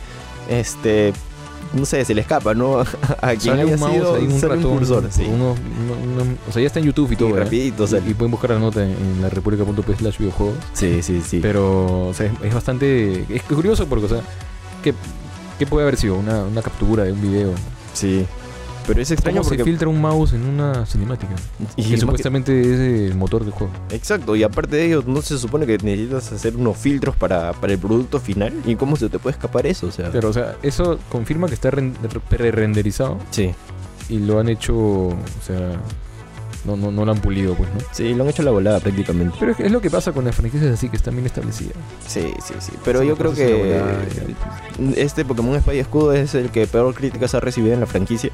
[0.49, 1.13] este
[1.75, 2.81] no sé, se le escapa, ¿no?
[3.21, 5.25] A quien haya sido un, ratón, cursor, sí.
[5.27, 7.31] o sea, ya está en YouTube y todo.
[7.31, 10.57] Y, rapidito, y, pueden buscar la nota en, la república.p slash videojuegos.
[10.75, 11.39] Sí, sí, sí.
[11.41, 13.25] Pero, o sea, es, bastante...
[13.29, 14.21] Es curioso porque, o sea,
[14.83, 14.93] ¿qué,
[15.59, 16.17] qué puede haber sido?
[16.17, 17.53] Una, una captura de un video.
[17.95, 18.27] Sí.
[18.87, 21.35] Pero es extraño porque se filtra un mouse en una cinemática.
[21.77, 23.73] Y que supuestamente es el motor del juego.
[23.91, 27.79] Exacto, y aparte de ello, ¿no se supone que necesitas hacer unos filtros para, el
[27.79, 28.53] producto final?
[28.65, 29.87] ¿Y cómo se te puede escapar eso?
[29.87, 33.19] O sea, pero, o sea, eso confirma que está pre-renderizado.
[33.31, 33.55] Sí.
[34.09, 35.17] Y lo han hecho, o
[35.47, 35.79] sea,
[36.65, 37.81] no, no, no lo han pulido, pues, ¿no?
[37.93, 39.37] Sí, lo han hecho a la volada prácticamente.
[39.39, 41.75] Pero es, lo que pasa con las franquicias así, que están bien establecidas.
[42.07, 42.73] Sí, sí, sí.
[42.85, 43.81] Pero yo creo que
[44.97, 48.31] este Pokémon Espada y Escudo es el que peor críticas ha recibido en la franquicia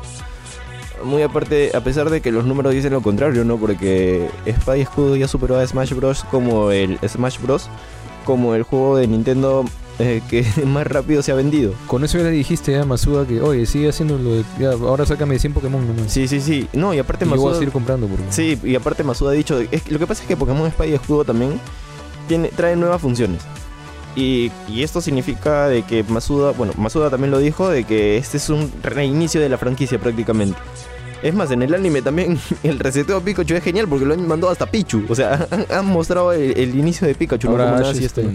[1.05, 3.57] muy aparte, a pesar de que los números dicen lo contrario, ¿no?
[3.57, 6.25] Porque Espada y Escudo ya superó a Smash Bros.
[6.31, 7.69] como el Smash Bros.
[8.25, 9.65] como el juego de Nintendo
[9.99, 11.75] eh, que más rápido se ha vendido.
[11.87, 14.45] Con eso ya le dijiste a Masuda que, oye, sigue haciendo lo de.
[14.59, 16.13] Ya, ahora sácame de 100 Pokémon nomás.
[16.13, 16.69] Sí, sí, sí.
[16.73, 17.45] No, y aparte y Masuda.
[17.45, 18.07] Voy a seguir comprando.
[18.07, 18.25] Porque...
[18.31, 19.59] Sí, y aparte Masuda ha dicho.
[19.61, 21.61] lo que pasa es que Pokémon Espada y Escudo también
[22.29, 23.43] tiene, trae nuevas funciones.
[24.15, 28.39] Y, y, esto significa de que Masuda, bueno, Masuda también lo dijo, de que este
[28.39, 30.59] es un reinicio de la franquicia prácticamente.
[31.23, 34.27] Es más, en el anime también el reseteo de Pikachu es genial porque lo han
[34.29, 35.05] mandado hasta Pichu.
[35.09, 37.49] O sea, han, han mostrado el, el inicio de Pikachu.
[37.49, 37.53] ¿no?
[37.55, 38.29] Ahora Como Ash, este,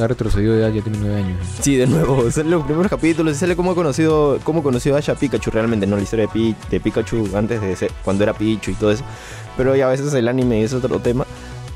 [0.00, 1.38] ha retrocedido de edad, ya tiene 9 años.
[1.60, 5.10] Sí, de nuevo, salen los primeros capítulos y sale cómo ha conocido, cómo conoció Ash
[5.10, 8.32] a Pikachu realmente, no la historia de, Pi- de Pikachu antes de ser, cuando era
[8.32, 9.02] Pichu y todo eso.
[9.56, 11.24] Pero ya a veces el anime es otro tema.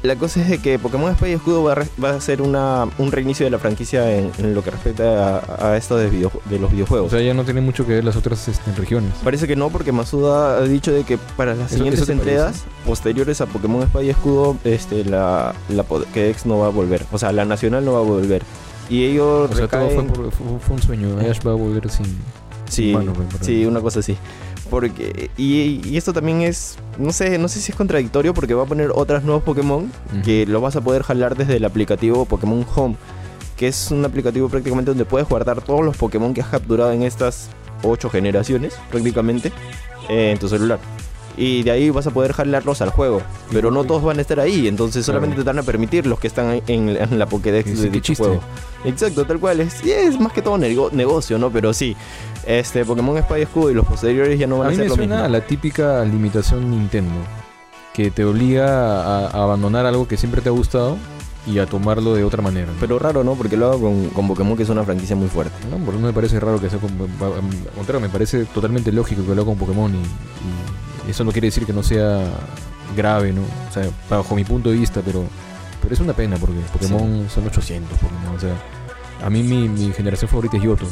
[0.02, 2.40] La cosa es de que Pokémon Espada y Escudo va a, re- va a ser
[2.40, 6.08] una, un reinicio de la franquicia en, en lo que respecta a, a esto de,
[6.08, 7.11] video- de los O videojuegos.
[7.11, 9.12] sea, ya no tiene mucho que ver las otras este, regiones.
[9.24, 12.62] Parece que no, porque Masuda ha dicho de que para las ¿Eso- siguientes eso entregas
[12.87, 17.04] posteriores a Pokémon Espada y Escudo, este, la, la Pokédex no va a volver.
[17.11, 18.42] O sea, la nacional no va a volver.
[18.88, 21.08] Y ellos O sea, todo fue, recaen- por- fue, fue un sueño.
[21.28, 22.06] Ash va a volver sin.
[22.70, 23.04] Sí, por
[23.40, 24.16] sí, una cosa así.
[24.70, 28.64] Porque y, y esto también es no sé, no sé si es contradictorio porque va
[28.64, 29.90] a poner otros nuevos Pokémon
[30.24, 32.96] que lo vas a poder jalar desde el aplicativo Pokémon Home,
[33.57, 37.02] que es un aplicativo prácticamente donde puedes guardar todos los Pokémon que has capturado en
[37.02, 37.48] estas
[37.83, 39.52] ocho generaciones prácticamente
[40.09, 40.78] eh, en tu celular.
[41.40, 43.22] Y de ahí vas a poder jalarlos al juego.
[43.53, 46.27] Pero no todos van a estar ahí, entonces solamente te van a permitir los que
[46.27, 48.40] están en, en la Pokédex de dicho juego.
[48.85, 49.61] Exacto, tal cual.
[49.61, 51.51] Es, es más que todo nego- negocio, ¿no?
[51.51, 51.96] Pero sí,
[52.44, 54.85] este Pokémon Espada y Escudo y los posteriores ya no van A a, mí ser
[54.87, 55.27] me lo suena mismo.
[55.27, 57.14] a la típica limitación Nintendo,
[57.94, 58.66] que te obliga
[59.03, 60.96] a, a abandonar algo que siempre te ha gustado
[61.46, 62.66] y a tomarlo de otra manera.
[62.66, 62.79] ¿no?
[62.81, 63.35] Pero raro, ¿no?
[63.35, 65.53] Porque lo hago con, con Pokémon, que es una franquicia muy fuerte.
[65.70, 69.22] No, por eso me parece raro que sea con, al contrario, me parece totalmente lógico
[69.22, 70.03] que lo haga con Pokémon y, y
[71.09, 72.25] eso no quiere decir que no sea
[72.97, 73.42] grave, ¿no?
[73.42, 75.25] O sea, bajo mi punto de vista, pero
[75.83, 78.55] pero es una pena porque Pokémon son 800 Pokémon, o sea,
[79.25, 80.87] a mí mi, mi generación favorita es Yoto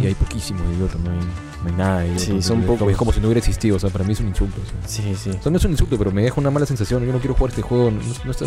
[0.00, 2.20] y hay poquísimos de Yoto, no hay, no hay nada de Yoto.
[2.20, 2.90] Sí, son pocos.
[2.90, 4.60] Es como si no hubiera existido, o sea, para mí es un insulto.
[4.60, 4.88] o sea.
[4.88, 5.30] Sí, sí.
[5.30, 7.04] O sea, no es un insulto, pero me deja una mala sensación.
[7.04, 7.90] Yo no quiero jugar este juego.
[7.90, 8.46] No, no está.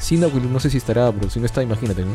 [0.00, 2.12] Cyndaquil no sé si estará, pero si no está, imagínate, ¿no?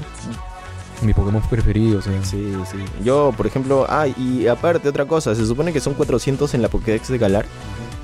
[1.02, 2.24] Mi Pokémon preferido, o sea.
[2.24, 2.78] Sí, sí.
[3.04, 6.68] Yo, por ejemplo, ah, y aparte otra cosa, se supone que son 400 en la
[6.70, 7.46] Pokédex de Galar,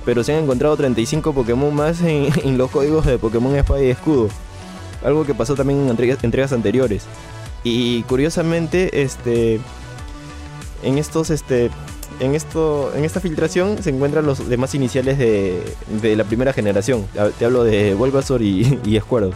[0.08, 3.90] pero se han encontrado 35 Pokémon más en, en los códigos de Pokémon Espada y
[3.90, 4.30] Escudo.
[5.04, 7.04] Algo que pasó también en entregas, entregas anteriores.
[7.66, 9.60] Y curiosamente, este
[10.82, 11.72] en estos este
[12.22, 15.62] en esto en esta filtración se encuentran los demás iniciales de,
[16.02, 17.06] de la primera generación.
[17.38, 19.34] Te hablo de Bulbasaur y, y Squirtle.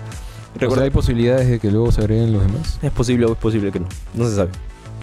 [0.66, 2.80] O sea, hay posibilidades de que luego se agreguen los demás.
[2.82, 3.88] es posible o es posible que no.
[4.14, 4.52] No se sabe.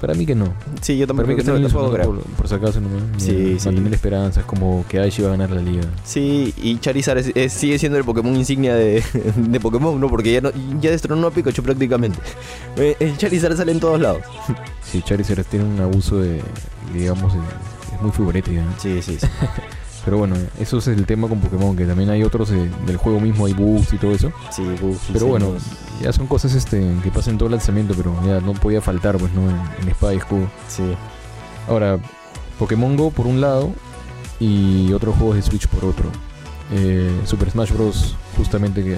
[0.00, 0.52] Para mí que no.
[0.80, 2.06] Sí, yo Para también mí que no, tampoco creo.
[2.06, 3.02] por, por si acaso nomás.
[3.18, 3.66] Sí, sí.
[3.66, 5.82] Mantener esperanzas, como que Aishi va a ganar la liga.
[6.04, 9.02] Sí, y Charizard es- es- sigue siendo el Pokémon insignia de,
[9.36, 10.08] de Pokémon, ¿no?
[10.08, 12.18] Porque ya, no, ya destronó a Pikachu prácticamente.
[12.76, 14.22] Eh, El Charizard sale en todos lados.
[14.84, 16.40] Sí, Charizard tiene un abuso de,
[16.94, 18.62] digamos, es muy figuretti, ¿no?
[18.80, 19.26] Sí, sí, sí.
[20.08, 23.20] Pero bueno, eso es el tema con Pokémon, que también hay otros eh, del juego
[23.20, 24.32] mismo, hay bugs y todo eso.
[24.50, 26.02] Sí, uf, Pero bueno, no.
[26.02, 29.30] ya son cosas este, que pasan en todo lanzamiento, pero ya no podía faltar, pues,
[29.34, 29.42] ¿no?
[29.50, 30.46] En, en Espada y Escudo.
[30.66, 30.82] Sí.
[31.68, 31.98] Ahora,
[32.58, 33.70] Pokémon Go por un lado
[34.40, 36.06] y otros juegos de Switch por otro.
[36.72, 38.16] Eh, Super Smash Bros.
[38.36, 38.96] justamente que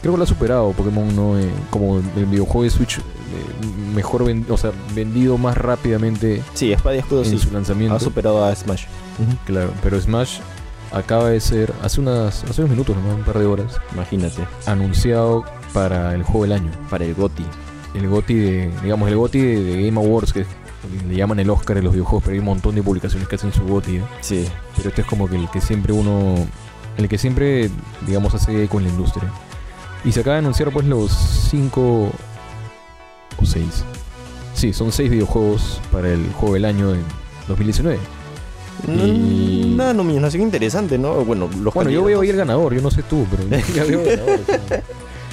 [0.00, 3.02] creo que lo ha superado Pokémon no Eh, como el videojuego de Switch eh,
[3.94, 7.38] mejor ven- o sea, vendido más rápidamente Sí, Espada y Escudo en sí.
[7.38, 7.94] su lanzamiento.
[7.96, 8.84] Ha superado a Smash.
[9.46, 10.38] Claro, pero Smash
[10.92, 13.14] acaba de ser hace unas hace unos minutos, ¿no?
[13.14, 14.46] un par de horas, Imagínate.
[14.66, 16.70] anunciado para el juego del año.
[16.90, 17.44] Para el GOTI.
[17.94, 20.44] el GOTY de, digamos, el GOTY de, de Game Awards, que
[21.08, 23.52] le llaman el Oscar de los videojuegos, pero hay un montón de publicaciones que hacen
[23.52, 24.02] su GOTY, ¿eh?
[24.20, 24.48] Sí.
[24.76, 26.34] pero este es como que el que siempre uno,
[26.96, 27.70] el que siempre,
[28.06, 29.30] digamos, hace con la industria.
[30.04, 31.80] Y se acaba de anunciar pues los 5
[33.40, 33.84] o 6.
[34.54, 37.02] Sí, son 6 videojuegos para el juego del año en
[37.48, 37.98] 2019.
[38.86, 41.24] No- Y- Una nominación interesante, ¿no?
[41.24, 43.42] Bueno, los Bueno, yo veo ahí el candidatos- ganador, yo no sé tú, pero
[43.74, 44.40] ya veo ganador.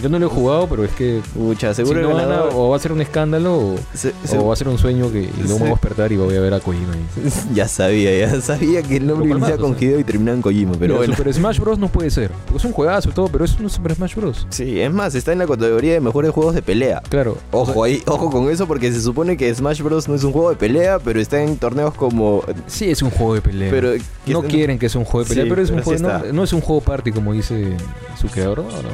[0.02, 2.52] Yo no lo he jugado, pero es que Pucha, si seguro no gana, ganador.
[2.56, 5.12] o va a ser un escándalo o, se- se- o va a ser un sueño
[5.12, 6.94] que y luego me voy a despertar y voy a ver a Kojima
[7.54, 9.88] ya sabía, ya sabía que el nombre iniciaba con sea.
[9.88, 11.16] Hideo y terminaba en Kojima, pero Mira, bueno.
[11.16, 11.80] Super Smash Bros.
[11.80, 12.32] no puede ser.
[12.46, 14.48] Porque es un juegazo y todo, pero es un Super Smash Bros.
[14.50, 17.02] Sí, es más, está en la categoría de mejores juegos de pelea.
[17.10, 17.38] Claro.
[17.52, 20.24] o sea, Ojo ahí, ojo con eso porque se supone que Smash Bros no es
[20.24, 23.70] un juego de pelea, pero está en torneos como sí es un juego de pelea.
[23.72, 23.92] pero
[24.28, 26.34] no quieren que sea un juego de pelea, Sí, pero es un pero juego, no,
[26.34, 27.74] no es un juego party como dice
[28.20, 28.60] su creador.
[28.60, 28.90] No, no.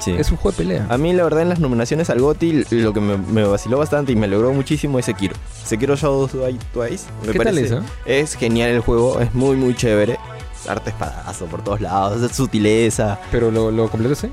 [0.00, 0.12] Sí.
[0.18, 0.86] Es un juego de pelea.
[0.88, 4.12] A mí la verdad en las nominaciones al GOTY lo que me, me vaciló bastante
[4.12, 5.34] y me alegró muchísimo es Sekiro.
[5.64, 7.06] Sekiro Shadows Die Twice.
[7.26, 7.82] Me ¿Qué tal parece, esa?
[8.06, 10.18] Es genial el juego, es muy muy chévere.
[10.54, 13.18] Es arte espadazo por todos lados, es sutileza.
[13.30, 14.30] Pero lo, lo completaste.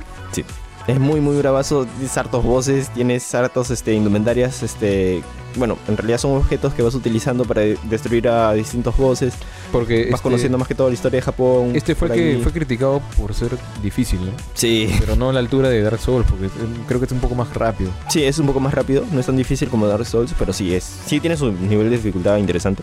[0.87, 5.21] Es muy muy bravazo, tienes hartos voces, tienes hartos este, indumentarias, este,
[5.57, 9.33] bueno, en realidad son objetos que vas utilizando para de- destruir a distintos bosses.
[9.73, 11.71] Porque Vas este, conociendo más que todo la historia de Japón.
[11.75, 12.41] Este fue que ahí.
[12.41, 14.31] fue criticado por ser difícil, ¿no?
[14.53, 16.47] Sí, Pero no a la altura de Dark Souls, porque
[16.87, 17.91] creo que es un poco más rápido.
[18.07, 20.73] sí, es un poco más rápido, no es tan difícil como Dark Souls, pero sí
[20.73, 22.81] es, sí tiene su nivel de dificultad interesante.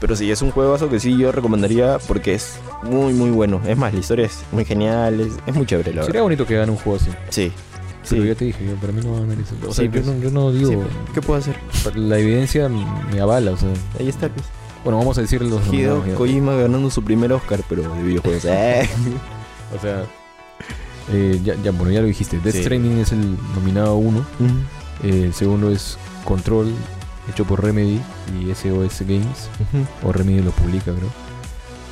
[0.00, 3.60] Pero sí, es un juegazo que sí yo recomendaría porque es muy, muy bueno.
[3.66, 6.22] Es más, la historia es muy genial, es, es muy chévere, la Sería verdad.
[6.22, 7.10] bonito que hagan un juego así.
[7.28, 7.52] Sí.
[8.08, 8.28] Pero Sí.
[8.28, 9.54] ya te dije, yo, para mí no va a haber eso.
[9.68, 10.06] O Sí, sea, pues.
[10.06, 10.70] yo, no, yo no digo.
[10.70, 10.78] Sí,
[11.14, 11.54] ¿Qué puedo hacer?
[11.94, 13.68] La evidencia me avala, o sea.
[13.98, 14.46] Ahí está, pues.
[14.82, 16.16] Bueno, vamos a decir los Hideo nominados.
[16.18, 18.44] Kojima ganando su primer Oscar, pero de videojuegos.
[18.48, 18.88] Eh.
[19.76, 20.04] O sea,
[21.12, 22.38] eh, ya, ya, bueno, ya lo dijiste.
[22.42, 22.56] Death.
[22.56, 24.24] Stranding es el nominado 1.
[25.02, 26.72] el segundo es Control,
[27.28, 28.00] hecho por Remedy
[28.38, 29.48] y SOS Games.
[30.02, 31.10] O Remedy lo publica, creo.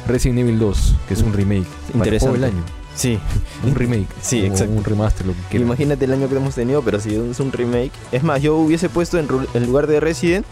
[0.07, 1.67] Resident Evil 2, que es un remake.
[1.93, 2.35] Para Interesante.
[2.41, 2.63] del año.
[2.95, 3.19] Sí.
[3.65, 4.09] Un remake.
[4.23, 4.73] Sí, exacto.
[4.75, 5.67] Un remaster, lo que quieras.
[5.67, 7.93] Imagínate el año que hemos tenido, pero si es un remake.
[8.11, 10.45] Es más, yo hubiese puesto en, en lugar de Resident,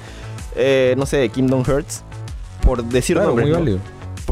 [0.55, 2.03] eh, no sé, Kingdom Hearts.
[2.63, 3.79] Por decir Claro, muy ¿no?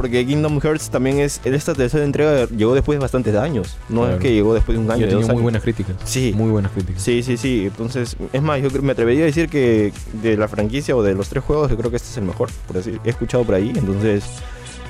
[0.04, 1.40] Porque Kingdom Hearts también es.
[1.44, 3.78] Esta tercera entrega llegó después de bastantes años.
[3.88, 4.16] No Claro.
[4.16, 5.40] es que llegó después de un año, de muy años.
[5.40, 5.96] buenas críticas.
[6.04, 6.34] Sí.
[6.36, 7.00] Muy buenas críticas.
[7.02, 7.64] Sí, sí, sí.
[7.68, 11.30] Entonces, es más, yo me atrevería a decir que de la franquicia o de los
[11.30, 12.50] tres juegos, yo creo que este es el mejor.
[12.66, 13.72] Por así, he escuchado por ahí.
[13.74, 14.24] Entonces,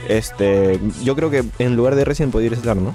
[0.09, 2.93] este, yo creo que en lugar de Resident podría estar, ¿no?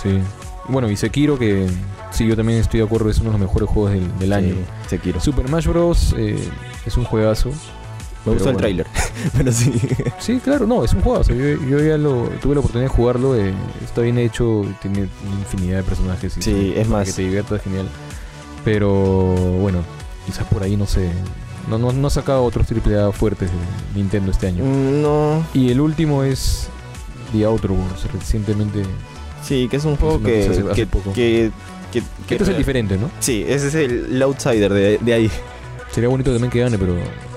[0.00, 0.20] Sí.
[0.68, 1.66] Bueno, y Sekiro, que
[2.12, 4.54] sí, yo también estoy de acuerdo, es uno de los mejores juegos del, del año.
[4.88, 5.18] Sekiro.
[5.20, 6.14] Super Smash Bros.
[6.16, 6.38] eh,
[6.86, 7.50] es un juegazo.
[8.26, 8.58] Me gustó el bueno.
[8.58, 8.86] tráiler.
[9.36, 9.72] pero sí.
[10.18, 11.32] Sí, claro, no, es un juegazo.
[11.34, 13.36] Yo, yo ya lo tuve la oportunidad de jugarlo.
[13.36, 13.52] eh,
[13.84, 16.36] está bien hecho, tiene una infinidad de personajes.
[16.36, 17.06] y Sí, todo, es más.
[17.08, 17.88] Que te diviertas, genial.
[18.64, 19.78] Pero bueno,
[20.26, 21.10] quizás por ahí no sé.
[21.68, 23.56] No, no, no ha sacado otros AAA fuertes de
[24.00, 24.64] Nintendo este año.
[24.64, 25.46] Mm, No.
[25.54, 26.68] Y el último es
[27.32, 28.82] The Outer Worlds, recientemente.
[29.42, 31.12] Sí, que es un juego Es hace- poco.
[31.12, 31.50] que,
[31.92, 33.10] que- que- Este es el diferente, ¿no?
[33.20, 35.30] Sí, ese es el, el outsider de, de ahí.
[35.92, 36.94] Sería bonito también que gane, pero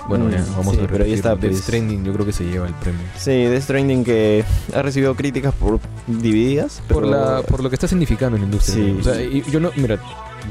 [0.10, 0.90] bueno, Mm, ya, vamos sí, a ver.
[0.92, 1.60] pero ahí está, Death pues.
[1.64, 3.02] Stranding yo creo que se lleva el premio.
[3.18, 4.44] Sí, Death Stranding que
[4.76, 6.82] ha recibido críticas por divididas.
[6.90, 8.76] Por, pero- la, por lo que está significando en la industria.
[8.76, 8.92] Sí.
[8.92, 9.00] ¿no?
[9.00, 10.00] O sea, yo no, mira,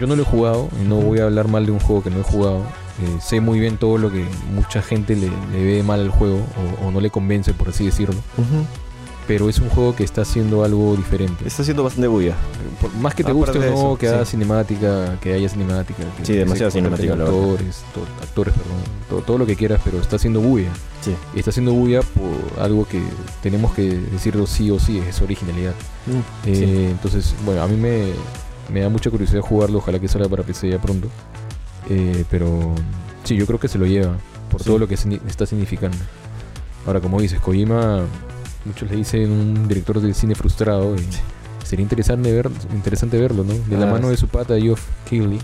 [0.01, 2.21] yo no lo he jugado no voy a hablar mal de un juego que no
[2.21, 2.59] he jugado.
[3.01, 6.41] Eh, sé muy bien todo lo que mucha gente le, le ve mal al juego
[6.83, 8.17] o, o no le convence, por así decirlo.
[8.37, 8.65] Ujú.
[9.29, 11.47] Pero es un juego que está haciendo algo diferente.
[11.47, 12.35] Está haciendo bastante bulla.
[12.81, 14.31] Por más que te Aparte guste o no, que haga sí.
[14.33, 16.03] cinemática, que haya cinemática.
[16.17, 17.13] Que, Sí, demasiada cinemática.
[17.13, 18.77] Actores, to- actores, perdón.
[19.11, 20.71] Todo, todo lo que quieras, pero está haciendo bulla.
[21.03, 21.15] Sí.
[21.35, 23.03] Y está haciendo bulla por algo que
[23.43, 25.75] tenemos que decirlo sí o sí, es originalidad.
[26.47, 26.65] Eh, Sí.
[26.91, 28.13] Entonces, bueno, a mí me,
[28.73, 31.09] me da mucha curiosidad jugarlo, ojalá que salga para PC ya pronto.
[31.91, 32.75] Eh, pero
[33.25, 34.17] sí, yo creo que se lo lleva
[34.51, 34.67] por Sí.
[34.69, 35.99] todo lo que está significando.
[36.87, 38.05] Ahora, como dices, Kojima,
[38.69, 40.95] muchos le dicen un director de cine frustrado.
[40.97, 43.53] Y sería interesante, ver, interesante verlo, ¿no?
[43.55, 45.39] De la Ah, mano de su pata, Geoff Keighley,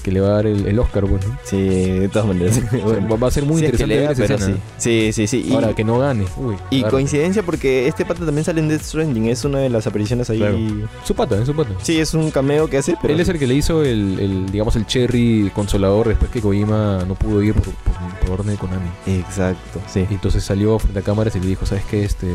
[0.00, 1.36] que le va a dar el, el Oscar, pues, ¿no?
[1.44, 2.60] Sí, de todas maneras.
[2.84, 4.56] Bueno, va- a ser muy sí, es que interesante le da, ver esa escena.
[4.78, 5.10] sí.
[5.10, 5.48] Sí, sí, sí.
[5.50, 6.24] Y, Ahora, que no gane.
[6.36, 9.26] Uy, y coincidencia porque este pata también sale en Death Stranding.
[9.26, 10.38] Es una de las apariciones ahí.
[10.38, 10.58] Claro.
[11.04, 11.70] Su pata, es su pata.
[11.82, 13.12] Sí, es un cameo que hace, pero...
[13.14, 17.04] Él es el que le hizo el, el, digamos, el cherry consolador después que Kojima
[17.06, 18.88] no pudo ir por, por- por orden de Konami.
[19.06, 20.06] Exacto, sí.
[20.10, 22.04] Y entonces salió frente a cámaras y le dijo, ¿sabes qué?
[22.04, 22.26] Este,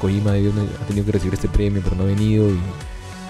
[0.00, 2.48] Kojima ha tenido que recibir este premio, pero no ha venido.
[2.48, 2.58] Y,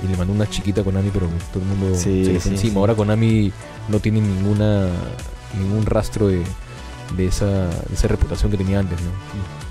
[0.07, 2.51] y le mandó una chiquita a Konami, pero todo el mundo Sí, se le fue
[2.51, 2.73] sí, encima.
[2.73, 2.79] sí.
[2.79, 3.53] Ahora Konami
[3.89, 4.89] no tiene ninguna
[5.59, 6.43] ningún rastro de,
[7.17, 9.11] de esa, de esa reputación que tenía antes, ¿no?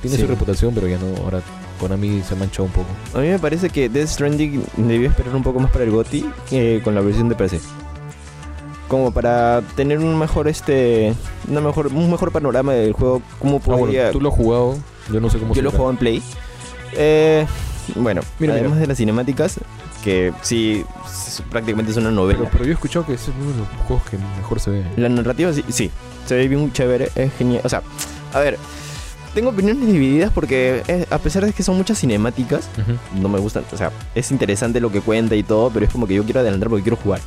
[0.02, 1.42] Tiene su reputación, pero ya no, ahora
[1.80, 2.88] Konami se ha manchado un poco.
[3.14, 5.92] A mí me parece que Death Stranding debió esperar un poco más para el
[6.50, 7.60] que con la versión de PC.
[8.88, 11.14] Como para tener un mejor este
[11.48, 14.78] una mejor un mejor panorama del juego cómo Ah, bueno, podría tú lo has jugado,
[15.12, 15.78] yo no sé cómo Yo lo será.
[15.80, 16.24] juego en Play.
[16.94, 17.46] Eh,
[17.96, 18.82] bueno, Mira, además mira.
[18.82, 19.60] de las cinemáticas,
[20.06, 22.40] que sí, s- prácticamente es una novela.
[22.40, 24.86] Pero, pero yo he escuchado que es uno de los juegos que mejor se ve.
[24.96, 25.92] La narrativa sí, sí,
[26.26, 27.62] se ve bien chévere, es genial.
[27.66, 27.82] O sea,
[28.34, 28.58] a ver,
[29.34, 32.70] tengo opiniones divididas porque eh, a pesar de que son muchas cinemáticas,
[33.20, 33.66] no me gustan.
[33.74, 36.40] O sea, es interesante lo que cuenta y todo, pero es como que yo quiero
[36.40, 37.20] adelantar porque quiero jugar.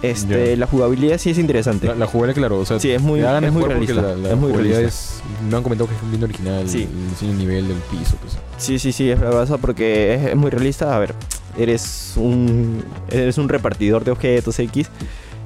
[0.00, 0.56] Este, Ya.
[0.56, 1.88] la jugabilidad sí es interesante.
[1.88, 4.36] La, la jugabilidad, claro, o sea, Sí, es muy- es muy realista, la, la es
[4.36, 4.80] muy realista.
[4.80, 5.20] es.
[5.50, 6.88] Me han comentado que es bien original, Sí.
[7.22, 8.38] el de nivel del piso, pues.
[8.58, 10.94] Sí, sí, sí, es verdad porque es, es muy realista.
[10.94, 11.14] A ver,
[11.58, 14.88] eres un eres un repartidor de objetos X.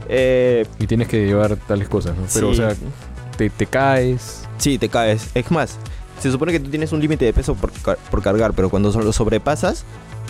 [0.09, 2.25] Eh, Y tienes que llevar tales cosas, ¿no?
[2.33, 2.77] Pero, sí, o sea,
[3.37, 4.45] te, te caes.
[4.59, 5.31] sí, te caes.
[5.35, 5.77] Es más,
[6.21, 8.91] se supone que tú tienes un límite de peso por, car- por cargar, pero cuando
[8.91, 9.85] lo sobrepasas,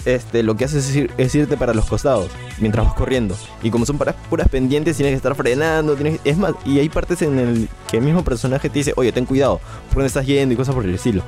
[0.05, 3.37] este, lo que haces es, ir- es irte para los costados mientras vas corriendo.
[3.63, 5.95] Y como son para puras pendientes, tienes que estar frenando.
[5.95, 9.11] Tienes, es más, y hay partes en el que el mismo personaje te dice, oye,
[9.13, 11.23] ten cuidado, por dónde estás yendo y cosas por el estilo.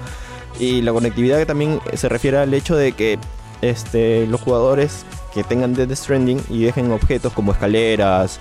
[0.61, 3.19] Y la conectividad que también se refiere al hecho de que
[3.71, 8.39] este, los jugadores que tengan Death Stranding y dejen objetos como escaleras,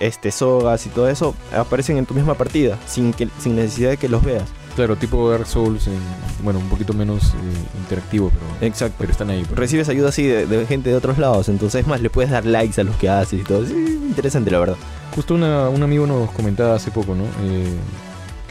[0.00, 3.96] este, sogas y todo eso, aparecen en tu misma partida, sin, que, sin necesidad de
[3.96, 4.44] que los veas.
[4.76, 5.98] Claro, tipo Dark Souls, en-
[6.42, 7.36] bueno, un poquito menos eh,
[7.82, 8.94] interactivo, pero, Exacto.
[8.98, 9.44] pero están ahí.
[9.54, 12.46] Recibes ayuda así de, de gente de otros lados, entonces es más, le puedes dar
[12.46, 13.66] likes a los que haces y todo.
[13.66, 14.76] Sí, interesante, la verdad.
[15.14, 17.24] Justo una- un amigo nos comentaba hace poco, ¿no?
[17.24, 17.74] Eh,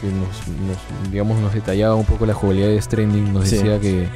[0.00, 0.28] que nos,
[0.66, 3.32] nos, digamos, nos detallaba un poco la jugabilidad de Stranding.
[3.32, 3.56] Nos Sí.
[3.56, 4.08] decía que,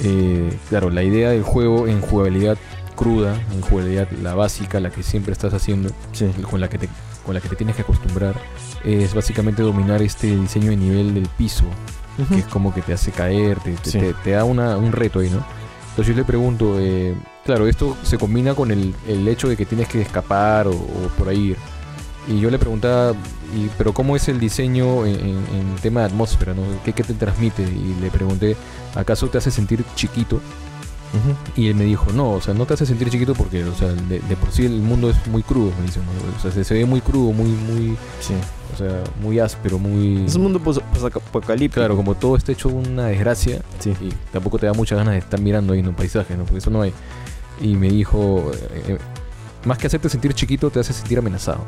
[0.00, 2.58] Eh, claro, la idea del juego en jugabilidad
[2.94, 5.90] cruda, en jugabilidad la básica, la que siempre estás haciendo,
[6.50, 6.88] con, la que te,
[7.24, 8.34] con la que te tienes que acostumbrar,
[8.84, 11.64] es básicamente dominar este diseño de nivel del piso,
[12.28, 13.58] que es como que te hace caer,
[14.22, 15.44] te, da una, un reto ahí, ¿no?
[15.90, 17.14] Entonces yo le pregunto, eh,
[17.44, 20.74] claro, esto se combina con el, el, hecho de que tienes que escapar o,
[21.16, 21.56] por ahí ir.
[22.26, 23.12] Y yo le preguntaba,
[23.54, 26.54] y, pero ¿cómo es el diseño en, tema de atmósfera?
[26.54, 26.62] ¿no?
[26.84, 27.62] ¿Qué, ¿Qué, te transmite?
[27.62, 28.56] Y le pregunté,
[28.94, 30.40] ¿acaso te hace sentir chiquito?
[31.56, 33.88] Y él me dijo, no, o sea, no te hace sentir chiquito porque, o sea,
[33.88, 36.00] de, por sí el mundo es muy crudo, me dice,
[36.36, 38.34] o sea, se, ve muy crudo, muy, muy, sí.
[38.74, 40.24] o sea, muy áspero, muy...
[40.24, 41.80] Es un mundo apocalíptico.
[41.80, 43.94] Claro, como todo está hecho una desgracia, sí.
[44.00, 46.44] y tampoco te da muchas ganas de estar mirando ahí en un paisaje, ¿no?
[46.44, 46.92] Porque eso no hay.
[47.60, 48.98] Y me dijo, eh,
[49.64, 51.64] más que hacerte sentir chiquito, te hace sentir amenazado.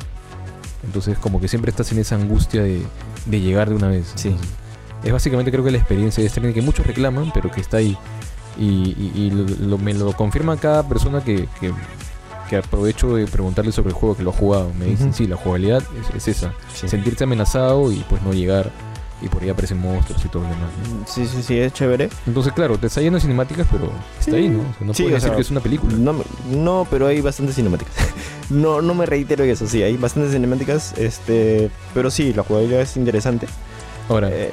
[0.87, 2.83] Entonces, como que siempre estás en esa angustia de,
[3.27, 4.13] de llegar de una vez.
[4.15, 4.35] Sí.
[5.05, 7.97] es básicamente creo que la experiencia de este que muchos reclaman, pero que está ahí.
[8.59, 9.31] Y,
[9.61, 11.47] lo, me lo confirma cada persona que,
[12.49, 14.73] que, aprovecho de preguntarle sobre el juego que lo ha jugado.
[14.79, 15.83] Me dicen, sí, la jugabilidad
[16.15, 16.55] es, esa.
[16.73, 18.71] Sentirse amenazado y pues no llegar.
[19.23, 20.71] Y por ahí aparecen monstruos y todo lo demás.
[21.07, 22.11] Sí, sí, sí, es chévere.
[22.27, 24.63] Entonces, claro, te está yendo cinemáticas, pero está ahí, ¿no?
[24.81, 25.95] no puedes decir que es una película.
[25.97, 27.95] No, no, pero hay bastantes cinemáticas.
[28.51, 30.93] no, no me reitero eso, sí, hay bastantes cinemáticas.
[30.99, 33.47] este Pero sí, la jugabilidad es interesante.
[34.09, 34.53] Ahora, eh,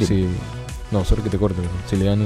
[0.00, 0.28] sí.
[0.90, 1.60] No, solo que te corte.
[1.88, 2.22] Si le dan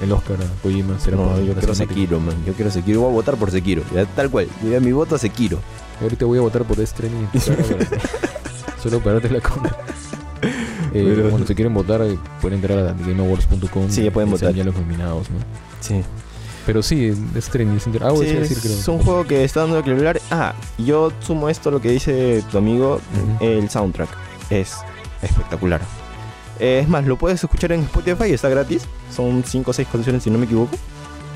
[0.00, 2.36] el, Oscar a Kojima, será No, yo quiero Sekiro, man.
[2.46, 3.00] Yo quiero Sekiro.
[3.00, 3.82] Voy a votar por Sekiro.
[4.14, 4.46] tal cual.
[4.62, 5.58] Yo voy a mi voto a Sekiro.
[6.00, 7.26] Ahorita voy a votar por este training.
[8.82, 9.76] solo para darte la contra.
[10.94, 13.90] Eh, bueno, si quieren votar, eh, pueden entrar a gameawards.com.
[13.90, 14.54] Sí, ya pueden votar.
[14.54, 15.38] Ya los nominados, ¿no?
[15.80, 16.02] Sí.
[16.66, 17.78] Pero sí, es training.
[18.00, 18.72] Ah, sí, decir, creo.
[18.72, 20.20] Es un juego que está dando que hablar.
[20.30, 23.00] Ah, yo sumo esto a lo que dice tu amigo.
[23.40, 24.08] El soundtrack
[24.50, 24.76] es
[25.20, 25.80] espectacular.
[26.60, 28.86] Eh, es más, lo puedes escuchar en Spotify, está gratis.
[29.14, 30.76] Son 5 o 6 canciones, si no me equivoco.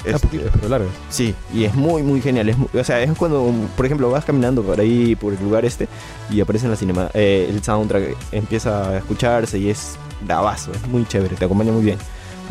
[0.08, 0.88] Es, ah, pero largo.
[1.10, 2.48] Sí, y es muy, muy genial.
[2.48, 5.88] Es o sea, es cuando, por ejemplo, vas caminando por ahí, por el lugar este,
[6.30, 10.86] y aparece en la cinema, eh, el soundtrack empieza a escucharse y es bravazo, es
[10.88, 11.98] muy chévere, te acompaña muy bien.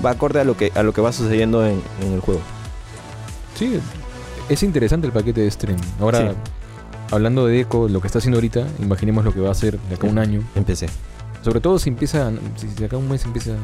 [0.05, 2.41] Va acorde a lo que, a lo que va sucediendo en, el juego.
[3.55, 3.79] Sí,
[4.49, 5.79] es interesante el paquete de stream.
[5.99, 6.35] Ahora,
[7.11, 9.95] hablando de Echo, lo que está haciendo ahorita, imaginemos lo que va a hacer de
[9.95, 10.41] acá a un año.
[10.55, 10.87] Empecé.
[11.43, 13.55] Sobre todo si empieza, si de acá un mes empieza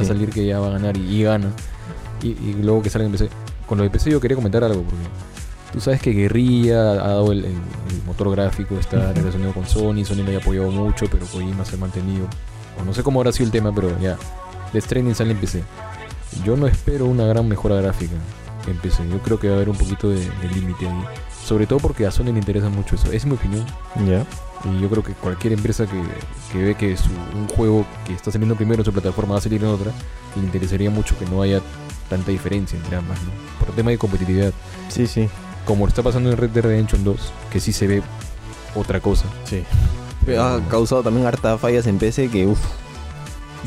[0.00, 1.50] a salir que ya va a ganar y, gana.
[2.22, 3.28] Y, luego que salga en PC.
[3.66, 5.04] Con lo de PC yo quería comentar algo, porque
[5.72, 7.46] tú sabes que Guerrilla ha dado el,
[8.06, 11.78] motor gráfico, está relacionado con Sony, Sony le ha apoyado mucho, pero Kojima se ha
[11.78, 12.26] mantenido.
[12.80, 14.16] O no sé cómo habrá sido el tema, pero ya.
[14.72, 15.62] Death Stranding sale en PC.
[16.44, 18.14] Yo no espero una gran mejora gráfica
[18.66, 19.08] en PC.
[19.08, 21.04] Yo creo que va a haber un poquito de, límite ahí.
[21.44, 23.10] Sobre todo porque a Sony le interesa mucho eso.
[23.12, 23.66] Es mi opinión.
[24.06, 24.24] Ya.
[24.64, 28.54] Y yo creo que cualquier empresa que, ve que su, un juego que está saliendo
[28.54, 29.90] primero en su plataforma va a salir en otra,
[30.36, 31.60] le interesaría mucho que no haya
[32.12, 33.30] tanta diferencia entre ambas, ¿no?
[33.64, 34.52] Por tema de competitividad.
[34.88, 35.28] Sí, sí.
[35.64, 38.02] Como está pasando en Red Dead Redemption 2, que sí se ve
[38.74, 39.26] otra cosa.
[39.44, 39.64] Sí.
[40.36, 42.60] ha causado también harta fallas en PC que, uff,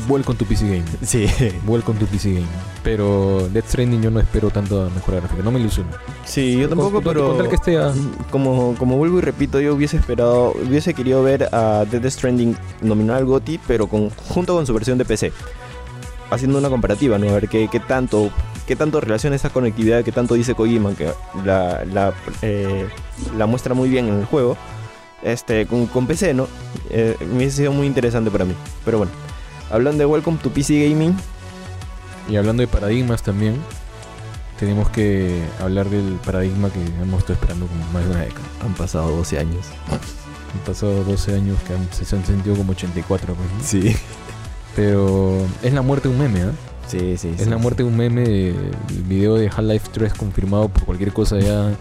[0.06, 0.84] Vuelco con tu PC Game.
[1.02, 1.26] Sí.
[1.64, 2.46] Vuelco con tu PC Game.
[2.82, 5.42] Pero Death Stranding yo no espero tanto mejora gráfica.
[5.42, 5.90] No me ilusiono.
[6.24, 7.48] Sí, yo tampoco, pero.
[7.48, 7.78] que esté
[8.30, 10.52] como, como vuelvo y repito, yo hubiese esperado.
[10.52, 14.98] Hubiese querido ver a Death Stranding nominado al GOTY, pero con, junto con su versión
[14.98, 15.32] de PC.
[16.30, 17.28] Haciendo una comparativa, ¿no?
[17.28, 18.30] A ver qué, qué tanto.
[18.66, 20.02] ¿Qué tanto relaciona esa conectividad?
[20.02, 20.92] ¿Qué tanto dice Kojima?
[20.94, 21.08] Que
[21.44, 22.12] la, la,
[22.42, 22.88] eh,
[23.36, 24.56] la muestra muy bien en el juego.
[25.22, 26.48] Este, con, con PC, ¿no?
[26.90, 28.54] Eh, me hubiese sido muy interesante para mí.
[28.84, 29.12] Pero bueno.
[29.70, 31.16] Hablando de Welcome to PC Gaming.
[32.28, 33.56] Y hablando de paradigmas también,
[34.58, 38.46] tenemos que hablar del paradigma que hemos estado esperando como más de una década.
[38.64, 39.66] Han pasado 12 años.
[39.90, 43.34] Han pasado 12 años que se han sentido como 84.
[43.34, 43.96] Pues, Sí.
[44.76, 46.50] Pero es la muerte de un meme, ¿eh?
[46.86, 47.34] Sí, sí.
[47.36, 48.50] Es la muerte de un meme.
[48.50, 51.72] El video de Half-Life 3 confirmado por cualquier cosa ya.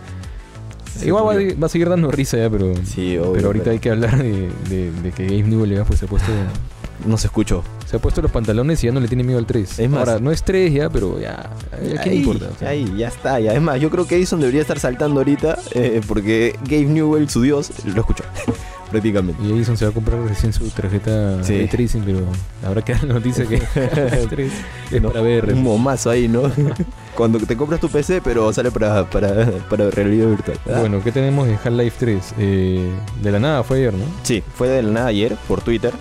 [1.03, 2.73] Igual va, a seguir dando risa ya, pero.
[2.85, 6.31] Sí, pero ahorita hay que hablar de, que Game Newell ya pues, se ha puesto
[7.05, 7.63] no se escuchó.
[7.85, 9.79] Se ha puesto los pantalones y ya no le tiene miedo al 3.
[9.79, 11.51] Es Ahora, no es 3 ya, pero ya.
[11.99, 12.47] ¿A quién importa?
[12.65, 13.39] Ahí, ya está.
[13.39, 13.53] Ya.
[13.53, 17.41] Es más, yo creo que Edison debería estar saltando ahorita eh, porque Gabe Newell, su
[17.41, 18.23] dios, lo escuchó.
[18.95, 19.43] prácticamente.
[19.43, 22.19] Y Edison se va a comprar recién su tarjeta de tracing, pero
[22.65, 23.55] habrá que dar la noticia que
[24.91, 25.53] es para ver.
[25.53, 26.43] Un momazo ahí, ¿no?
[27.15, 30.57] Cuando te compras tu PC, pero sale para, para, para realidad virtual.
[30.67, 30.79] Ah.
[30.79, 32.33] Bueno, ¿qué tenemos de Half-Life 3?
[32.39, 32.89] Eh,
[33.21, 34.05] de la nada fue ayer, ¿no?
[34.23, 35.93] Sí, fue de la nada ayer por Twitter.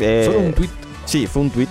[0.00, 0.70] Eh, ¿Solo un tweet?
[1.04, 1.68] Sí, fue un tweet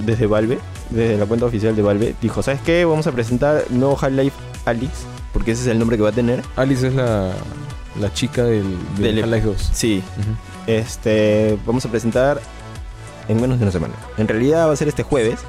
[0.00, 0.58] desde, Valve,
[0.90, 2.14] desde la cuenta oficial de Valve.
[2.22, 2.84] Dijo, ¿sabes qué?
[2.86, 4.92] Vamos a presentar nuevo Half-Life Alyx,
[5.32, 6.42] porque ese es el nombre que va a tener.
[6.56, 7.32] Alice es la,
[8.00, 9.70] la chica del, del, Half-Life 2.
[9.72, 10.02] Sí.
[10.66, 12.40] Este, vamos a presentar
[13.28, 13.94] en menos de una semana.
[14.16, 15.40] En realidad va a ser este jueves.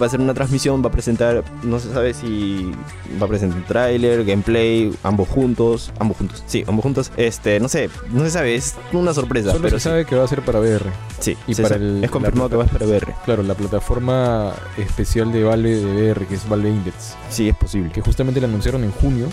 [0.00, 2.70] Va a ser una transmisión, va a presentar, no se sabe si
[3.20, 7.90] va a presentar tráiler, gameplay, ambos juntos, ambos juntos, sí, ambos juntos, este, no sé,
[8.12, 9.50] no se sabe, es una sorpresa.
[9.52, 10.86] Solo pero se sabe que va a ser para VR.
[11.18, 13.14] Sí, y para el- es confirmado que va a ser para VR.
[13.24, 17.90] Claro, la plataforma especial de Valve de VR, que es Valve Index, Sí, es posible.
[17.92, 19.26] que justamente la anunciaron en junio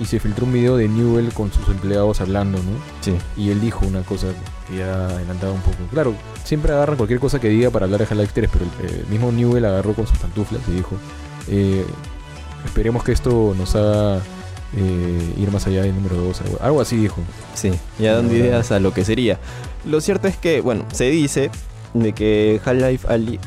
[0.00, 2.70] y se filtró un video de Newell con sus empleados hablando, ¿no?
[3.00, 3.14] Sí.
[3.36, 4.28] Y él dijo una cosa
[4.70, 5.76] que ya adelantaba un poco.
[5.90, 6.14] Claro,
[6.44, 9.32] siempre agarran cualquier cosa que diga para hablar de Half-Life 3, pero el eh, mismo
[9.32, 10.96] Newell agarró con sus pantuflas y dijo,
[11.48, 11.84] eh,
[12.64, 14.20] esperemos que esto nos haga
[14.76, 16.40] eh, ir más allá del número 2.
[16.42, 17.20] Algo, algo así dijo.
[17.54, 19.38] Sí, ya dando ideas a lo que sería.
[19.84, 21.50] Lo cierto es que, bueno, se dice
[21.94, 23.06] de que Half-Life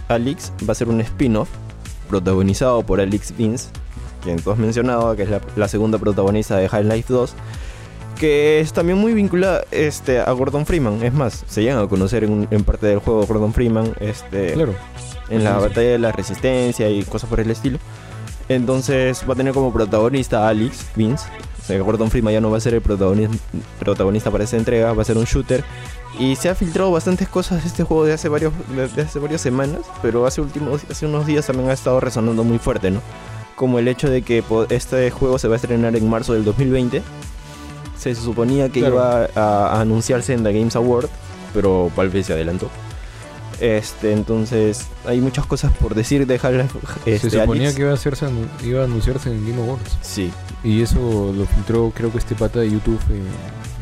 [0.09, 1.49] Alyx va a ser un spin-off
[2.09, 3.69] protagonizado por Alex Vince,
[4.21, 7.33] quien tú has mencionado, que es la, la segunda protagonista de Half-Life 2,
[8.23, 11.03] que es también muy vinculada este, a Gordon Freeman.
[11.03, 14.73] Es más, se llegan a conocer en, en parte del juego Gordon Freeman este, Claro.
[15.29, 15.67] en la Sí, sí.
[15.67, 17.79] batalla de la resistencia y cosas por el estilo.
[18.47, 21.25] Entonces va a tener como protagonista a Alex Vince.
[21.61, 23.35] O sea, Gordon Freeman ya no va a ser el protagonista,
[23.79, 25.63] protagonista para esa entrega, va a ser un shooter.
[26.17, 28.53] Y se ha filtrado bastantes cosas de este juego de hace, varios,
[28.95, 32.57] de, hace varias semanas, pero hace, últimos, hace unos días también ha estado resonando muy
[32.59, 33.01] fuerte, ¿no?
[33.57, 37.01] Como el hecho de que este juego se va a estrenar en marzo del 2020.
[38.11, 38.95] Se suponía que Claro.
[38.95, 41.07] iba a, a anunciarse en la Games Award,
[41.53, 42.69] pero Valve se adelantó.
[43.59, 46.79] Este, entonces hay muchas cosas por decir de Half-Life.
[47.05, 49.97] Este, se suponía que iba a, hacerse, anu- iba a anunciarse en Game Awards.
[50.01, 50.31] Sí,
[50.63, 53.21] Y eso lo filtró creo que este pata de YouTube, eh,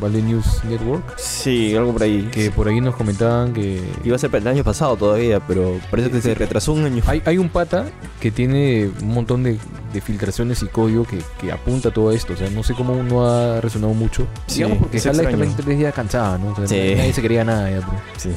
[0.02, 2.28] Valve News Network, sí, algo por ahí.
[2.32, 3.80] que por ahí nos comentaban que...
[4.04, 7.02] Iba a ser para el año pasado todavía, pero parece que se retrasó un año.
[7.06, 7.86] Hay, hay un pata
[8.20, 9.58] que tiene un montón de,
[9.92, 12.32] de filtraciones y código que, que apunta a todo esto.
[12.32, 14.26] O sea, no sé cómo no ha resonado mucho.
[14.46, 16.52] Sí, Digamos porque Half-Life también ya cansada, ¿no?
[16.52, 16.94] O sea, Sí.
[16.96, 18.00] Nadie se quería nada ya, pero.
[18.16, 18.30] Sí.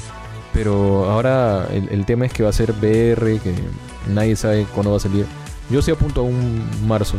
[0.54, 3.54] Pero ahora el, el tema es que va a ser VR, que
[4.14, 5.26] nadie sabe cuándo va a salir.
[5.70, 7.18] Yo sí apunto a un marzo.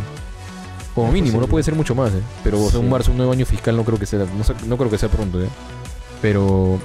[0.97, 2.23] Como mínimo, no puede ser mucho más, ¿eh?
[2.43, 4.25] Pero o sea, un marzo, un nuevo año fiscal no creo que sea,
[4.67, 5.49] no, creo que sea pronto, ¿eh?
[6.23, 6.79] Pero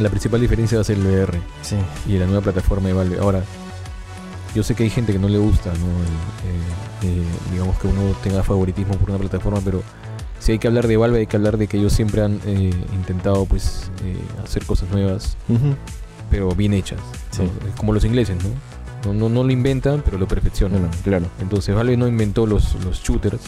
[0.00, 1.76] la principal diferencia va a ser el VR Sí.
[2.06, 3.18] y la nueva plataforma de Valve.
[3.20, 3.42] Ahora,
[4.54, 5.76] yo sé que hay gente que no le gusta, ¿no?
[5.76, 7.22] El, eh, eh,
[7.52, 9.82] digamos que uno tenga favoritismo por una plataforma, pero
[10.40, 12.70] si hay que hablar de Valve, hay que hablar de que ellos siempre han eh,
[12.94, 15.36] intentado, pues, eh, hacer cosas nuevas,
[16.30, 17.00] pero bien hechas.
[17.76, 18.48] Como los ingleses, ¿no?
[19.04, 20.88] No, no, no lo inventan, pero lo perfeccionan.
[21.04, 21.26] Claro.
[21.40, 23.40] Entonces, Valve no inventó los, los shooters,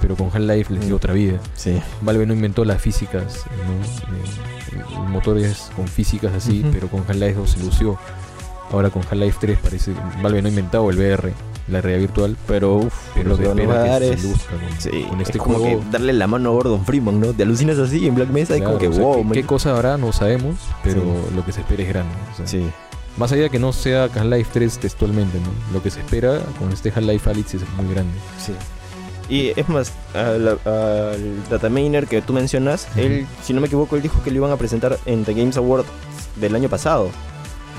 [0.00, 1.38] pero con Half-Life les dio otra vida.
[1.54, 1.80] Sí.
[2.02, 4.78] Valve no inventó las físicas, ¿no?
[4.78, 7.98] Eh, el motor es con físicas así, pero con Half-Life 2 se lució.
[8.70, 9.92] Ahora con Half-Life 3 parece
[10.22, 11.32] Valve no ha inventado el VR,
[11.68, 14.22] la realidad virtual, Pero, pero lo que va a que dar se es.
[14.24, 15.80] luzca con, Sí, con este es como juego.
[15.80, 17.32] que darle la mano a Gordon Freeman, ¿no?
[17.32, 19.96] Te alucinas así en Black Mesa y como que o sea, wow, ¿qué, cosa habrá?
[19.96, 21.34] No sabemos, pero Sí.
[21.34, 22.12] lo que se espera es grande.
[22.32, 22.68] o sea, Sí.
[23.18, 25.48] Más allá de que no sea Half-Life 3 textualmente, ¿no?
[25.72, 28.12] Lo que se espera con este Half-Life Alyx es muy grande.
[28.44, 28.52] Sí.
[29.28, 34.02] Y es más, al, al dataminer que tú mencionas, él, si no me equivoco, él
[34.02, 35.84] dijo que lo iban a presentar en The Games Award
[36.36, 37.10] del año pasado.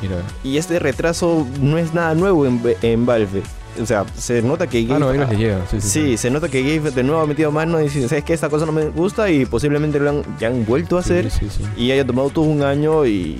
[0.02, 3.42] Mira, Y este retraso no es nada nuevo en, en Valve.
[3.82, 5.66] O sea, se nota que ah, no, Gabe- a ellos les llega.
[5.72, 8.24] Sí, sí, Sí, se nota que Gabe de nuevo ha metido mano y dice, ¿sabes
[8.26, 8.34] qué?
[8.34, 11.32] Esta cosa no me gusta y posiblemente lo han, ya han vuelto a Sí, hacer
[11.32, 11.64] sí, sí.
[11.78, 13.38] y haya tomado todo un año y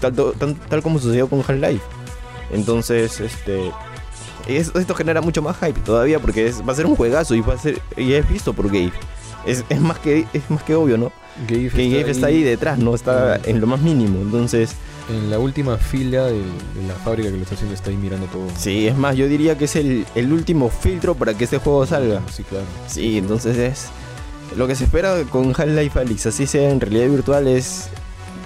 [0.00, 1.82] tal, tal, tal como sucedió con Half-Life.
[2.52, 3.70] Entonces, este...
[4.46, 7.40] es- esto genera mucho más hype todavía porque es- va a ser un juegazo y
[7.40, 8.92] va a ser y es visto por Gabe.
[9.46, 11.12] Es, es más que es más que obvio, ¿no?
[11.48, 14.20] Gabe Que Gabe está ahí detrás, no está en lo más mínimo.
[14.20, 14.72] Entonces,
[15.10, 16.42] En la última fila de,
[16.86, 18.46] la fábrica que lo está haciendo, está ahí mirando todo.
[18.58, 21.86] sí, es más, yo diría que es el, el último filtro para que este juego
[21.86, 22.20] salga.
[22.30, 22.66] Sí, claro.
[22.88, 23.86] Sí, entonces es
[24.56, 27.88] lo que se espera con Half-Life Alyx, así sea en realidad virtual, es,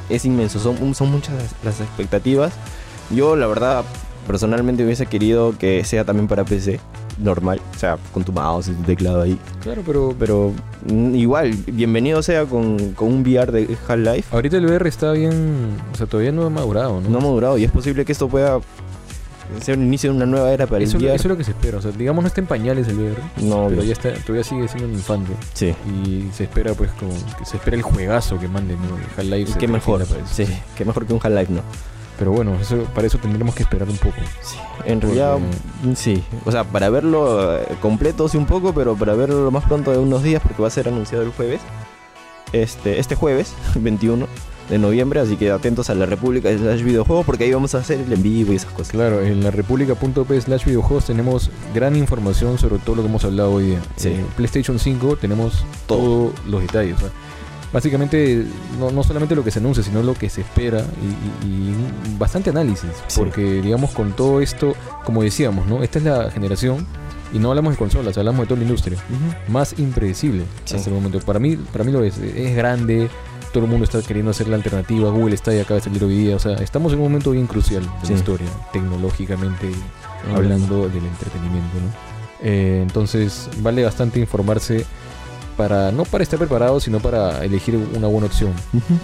[0.09, 0.59] es inmenso.
[0.59, 1.34] Son, son muchas
[1.64, 2.53] las expectativas.
[3.11, 3.84] Yo, la verdad,
[4.26, 6.80] personalmente hubiese querido que sea también para PC,
[7.18, 9.38] normal, o sea, con tu mouse y tu teclado ahí.
[9.62, 10.53] Claro, pero, Pero
[10.86, 14.28] mm, igual, bienvenido sea con, con un VR de Half-Life.
[14.34, 15.76] ahorita el VR está bien.
[15.92, 17.09] O sea, todavía no ha madurado, ¿no?
[17.09, 18.61] No ha madurado y es posible que esto pueda
[19.61, 21.50] ser un inicio de una nueva era para eso, el eso es lo que se
[21.53, 21.78] espera.
[21.78, 23.16] O sea, digamos, no está en pañales el VR.
[23.42, 25.32] no, Pero ya está, todavía sigue siendo un infante.
[25.55, 25.74] sí.
[25.94, 28.96] Y se espera, pues, como que se espera el juegazo que manden, ¿no?
[28.96, 29.59] El Half-Life.
[29.59, 30.46] Qué mejor, sí,
[30.76, 31.62] qué mejor que un Half-Life, ¿no?
[32.18, 34.16] Pero bueno, eso, para eso tendremos que esperar un poco.
[34.42, 36.22] Sí, en realidad mm, sí.
[36.44, 39.90] O sea, para verlo eh, completo sí un poco, pero para verlo lo más pronto
[39.90, 41.61] de unos días porque va a ser anunciado el jueves.
[42.53, 44.26] Este, este jueves, 21
[44.68, 47.78] de noviembre, así que atentos a la República de Slash Videojuegos porque ahí vamos a
[47.78, 48.92] hacer el en vivo y esas cosas.
[48.92, 53.52] Claro, en la república.p slash videojuegos tenemos gran información sobre todo lo que hemos hablado
[53.52, 53.80] hoy día.
[53.96, 54.08] Sí.
[54.08, 55.98] En PlayStation 5 tenemos Todo.
[55.98, 56.96] todos los detalles.
[57.72, 58.46] básicamente
[58.78, 60.84] no, solamente lo que se anuncia, sino lo que se espera
[61.44, 61.72] y,
[62.18, 65.82] bastante análisis, porque digamos con todo esto, como decíamos, ¿no?
[65.82, 66.86] Esta es la generación
[67.32, 68.98] y no hablamos de consolas, hablamos de toda la industria,
[69.48, 71.18] más impredecible hasta el momento.
[71.20, 73.08] Para mí, para mí lo es, es grande,
[73.53, 76.16] todo el mundo está queriendo hacer la alternativa, Google está y acaba de salir hoy
[76.16, 79.70] día, o sea, estamos en un momento bien crucial de la historia, tecnológicamente
[80.34, 82.12] hablando del entretenimiento, ¿no?
[82.42, 84.84] Eh, entonces vale bastante informarse
[85.57, 88.53] para no para estar preparado, sino para elegir una buena opción.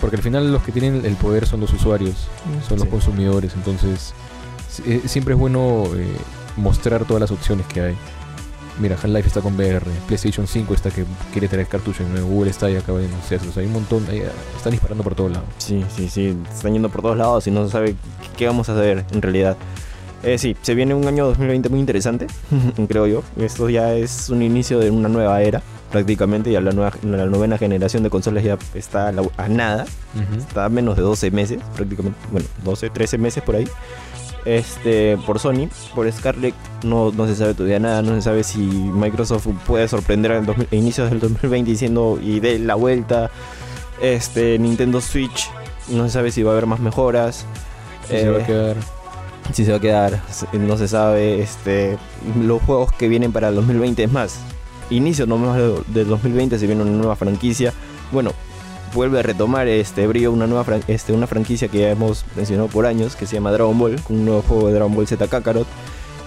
[0.00, 2.28] Porque al final los que tienen el poder son los usuarios,
[2.66, 3.54] son los consumidores.
[3.54, 4.12] Entonces
[4.86, 6.06] eh, siempre es bueno eh,
[6.56, 7.96] mostrar todas las opciones que hay.
[8.80, 12.76] Mira, Half-Life está con VR, PlayStation 5 está que quiere traer cartuchos Google está y
[12.76, 14.04] acaba de sea, hay un montón,
[14.56, 15.48] están disparando por todos lados.
[15.58, 17.96] Sí, sí, sí, están yendo por todos lados y no se sabe
[18.36, 19.56] qué vamos a hacer en realidad.
[20.22, 22.26] Eh, sí, se viene un año 2020 muy interesante,
[22.88, 23.22] creo yo.
[23.36, 26.50] Esto ya es un inicio de una nueva era, prácticamente.
[26.50, 29.86] Ya la, nueva, la novena generación de consolas ya está a, nada.
[30.36, 32.18] Está a menos de 12 meses, prácticamente.
[32.32, 33.68] Bueno, 12, 13 meses por ahí.
[34.48, 38.00] Este, por Sony, por Scarlett, no, no se sabe todavía nada.
[38.00, 40.42] No se sabe si Microsoft puede sorprender a
[40.74, 43.30] inicios del 2020 diciendo y de la vuelta.
[44.00, 45.50] Este, Nintendo Switch,
[45.88, 47.44] no se sabe si va a haber más mejoras.
[48.08, 48.76] se va a eh, quedar
[49.52, 50.22] si se va a quedar,
[50.52, 51.40] no se sabe.
[51.40, 51.98] Este,
[52.40, 54.38] los juegos que vienen para el 2020 es más.
[54.90, 57.72] Inicio nomás del 2020 se viene una nueva franquicia.
[58.12, 58.32] Bueno,
[58.94, 62.86] vuelve a retomar este brillo una nueva este, una franquicia que ya hemos mencionado por
[62.86, 65.66] años que se llama Dragon Ball, un nuevo juego de Dragon Ball Z Kakarot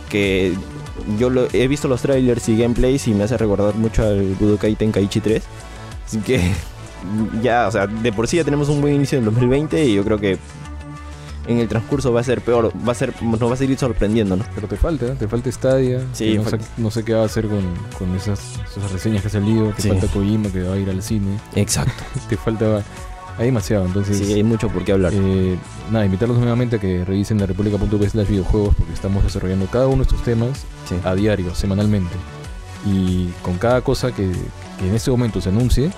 [0.10, 0.54] que
[1.18, 5.22] yo he visto los trailers y gameplays y me hace recordar mucho al Budokai Tenkaichi
[5.22, 5.44] 3.
[6.06, 6.42] Así que
[7.42, 10.04] ya, o sea, de por sí ya tenemos un buen inicio en 2020 y yo
[10.04, 10.38] creo que
[11.48, 14.36] en el transcurso va a ser peor, va a ser, nos va a seguir sorprendiendo,
[14.36, 14.46] ¿no?
[14.54, 16.02] Pero te falta, te falta Stadia.
[16.14, 16.40] Sí,
[16.78, 17.64] no, Sé, qué va a hacer con,
[17.98, 19.72] con esas, esas, reseñas que ha salido.
[19.72, 21.40] Te falta Kojima que va a ir al cine.
[21.56, 22.04] Exacto.
[22.30, 22.84] te falta.
[23.38, 24.18] Hay demasiado, entonces.
[24.18, 25.14] Sí, hay mucho por qué hablar.
[25.16, 25.58] Eh,
[25.90, 29.98] nada, invitarlos nuevamente a que revisen la república.p slash videojuegos porque estamos desarrollando cada uno
[29.98, 30.66] de estos temas
[31.04, 32.14] a diario, semanalmente.
[32.86, 34.32] Y con cada cosa que,
[34.80, 35.92] que en este momento se anuncie,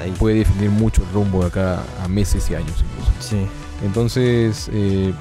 [0.00, 0.12] Ahí.
[0.18, 3.12] puede definir mucho el rumbo de acá a meses y años incluso.
[3.20, 3.46] Sí.
[3.84, 5.12] Entonces, eh,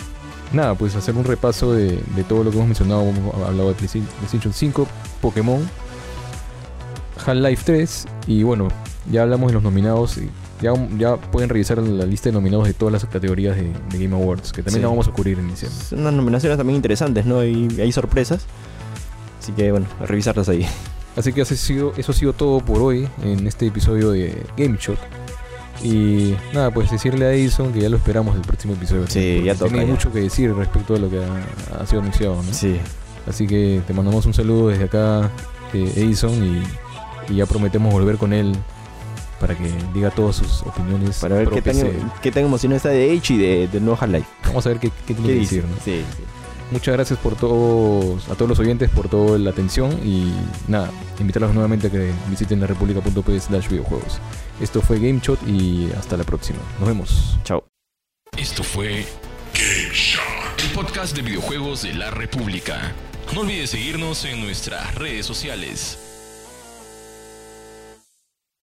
[0.52, 3.04] nada, pues hacer un repaso de, todo lo que hemos mencionado.
[3.04, 4.88] Hemos hablado de PlayStation 5,
[5.22, 5.68] Pokémon,
[7.26, 8.68] Half-Life 3 y bueno,
[9.12, 10.18] ya hablamos de los nominados.
[10.18, 10.30] Y
[10.62, 14.52] ya, ya pueden revisar la lista de nominados de todas las categorías de, Game Awards,
[14.52, 15.80] que también la vamos a cubrir en diciembre.
[15.90, 17.44] Son unas nominaciones también interesantes, ¿no?
[17.44, 18.46] Y hay sorpresas.
[19.42, 20.66] Así que bueno, a revisarlas ahí.
[21.16, 24.46] Así que eso ha, sido, eso ha sido todo por hoy en este episodio de
[24.58, 25.00] Game Shot.
[25.82, 29.08] Y nada, pues decirle a Edison que ya lo esperamos el próximo episodio.
[29.08, 29.72] Sí, ya toca.
[29.72, 32.54] Tiene mucho que decir respecto a lo que ha, sido anunciado, ¿no?
[32.54, 32.78] Sí.
[33.28, 35.30] Así que te mandamos un saludo desde acá,
[35.74, 36.64] eh, Edison, y,
[37.34, 38.56] ya prometemos volver con él
[39.40, 41.20] para que diga todas sus opiniones.
[41.20, 41.78] Para ver qué tan,
[42.22, 44.28] qué tan emocionado está de H y de, de No Life.
[44.46, 45.76] Vamos a ver qué, qué tiene que decir, ¿no?
[45.86, 46.24] Sí, sí.
[46.72, 50.32] Muchas gracias por todos, a todos los oyentes por toda la atención y
[50.68, 54.20] nada, invitarlos nuevamente a que visiten la slash videojuegos.
[54.60, 56.60] Esto fue Game Shot y hasta la próxima.
[56.80, 57.38] Nos vemos.
[57.44, 57.66] Chao.
[58.38, 59.06] Esto fue
[59.54, 62.94] Game Shot, el podcast de videojuegos de la República.
[63.34, 66.09] No olvides seguirnos en nuestras redes sociales.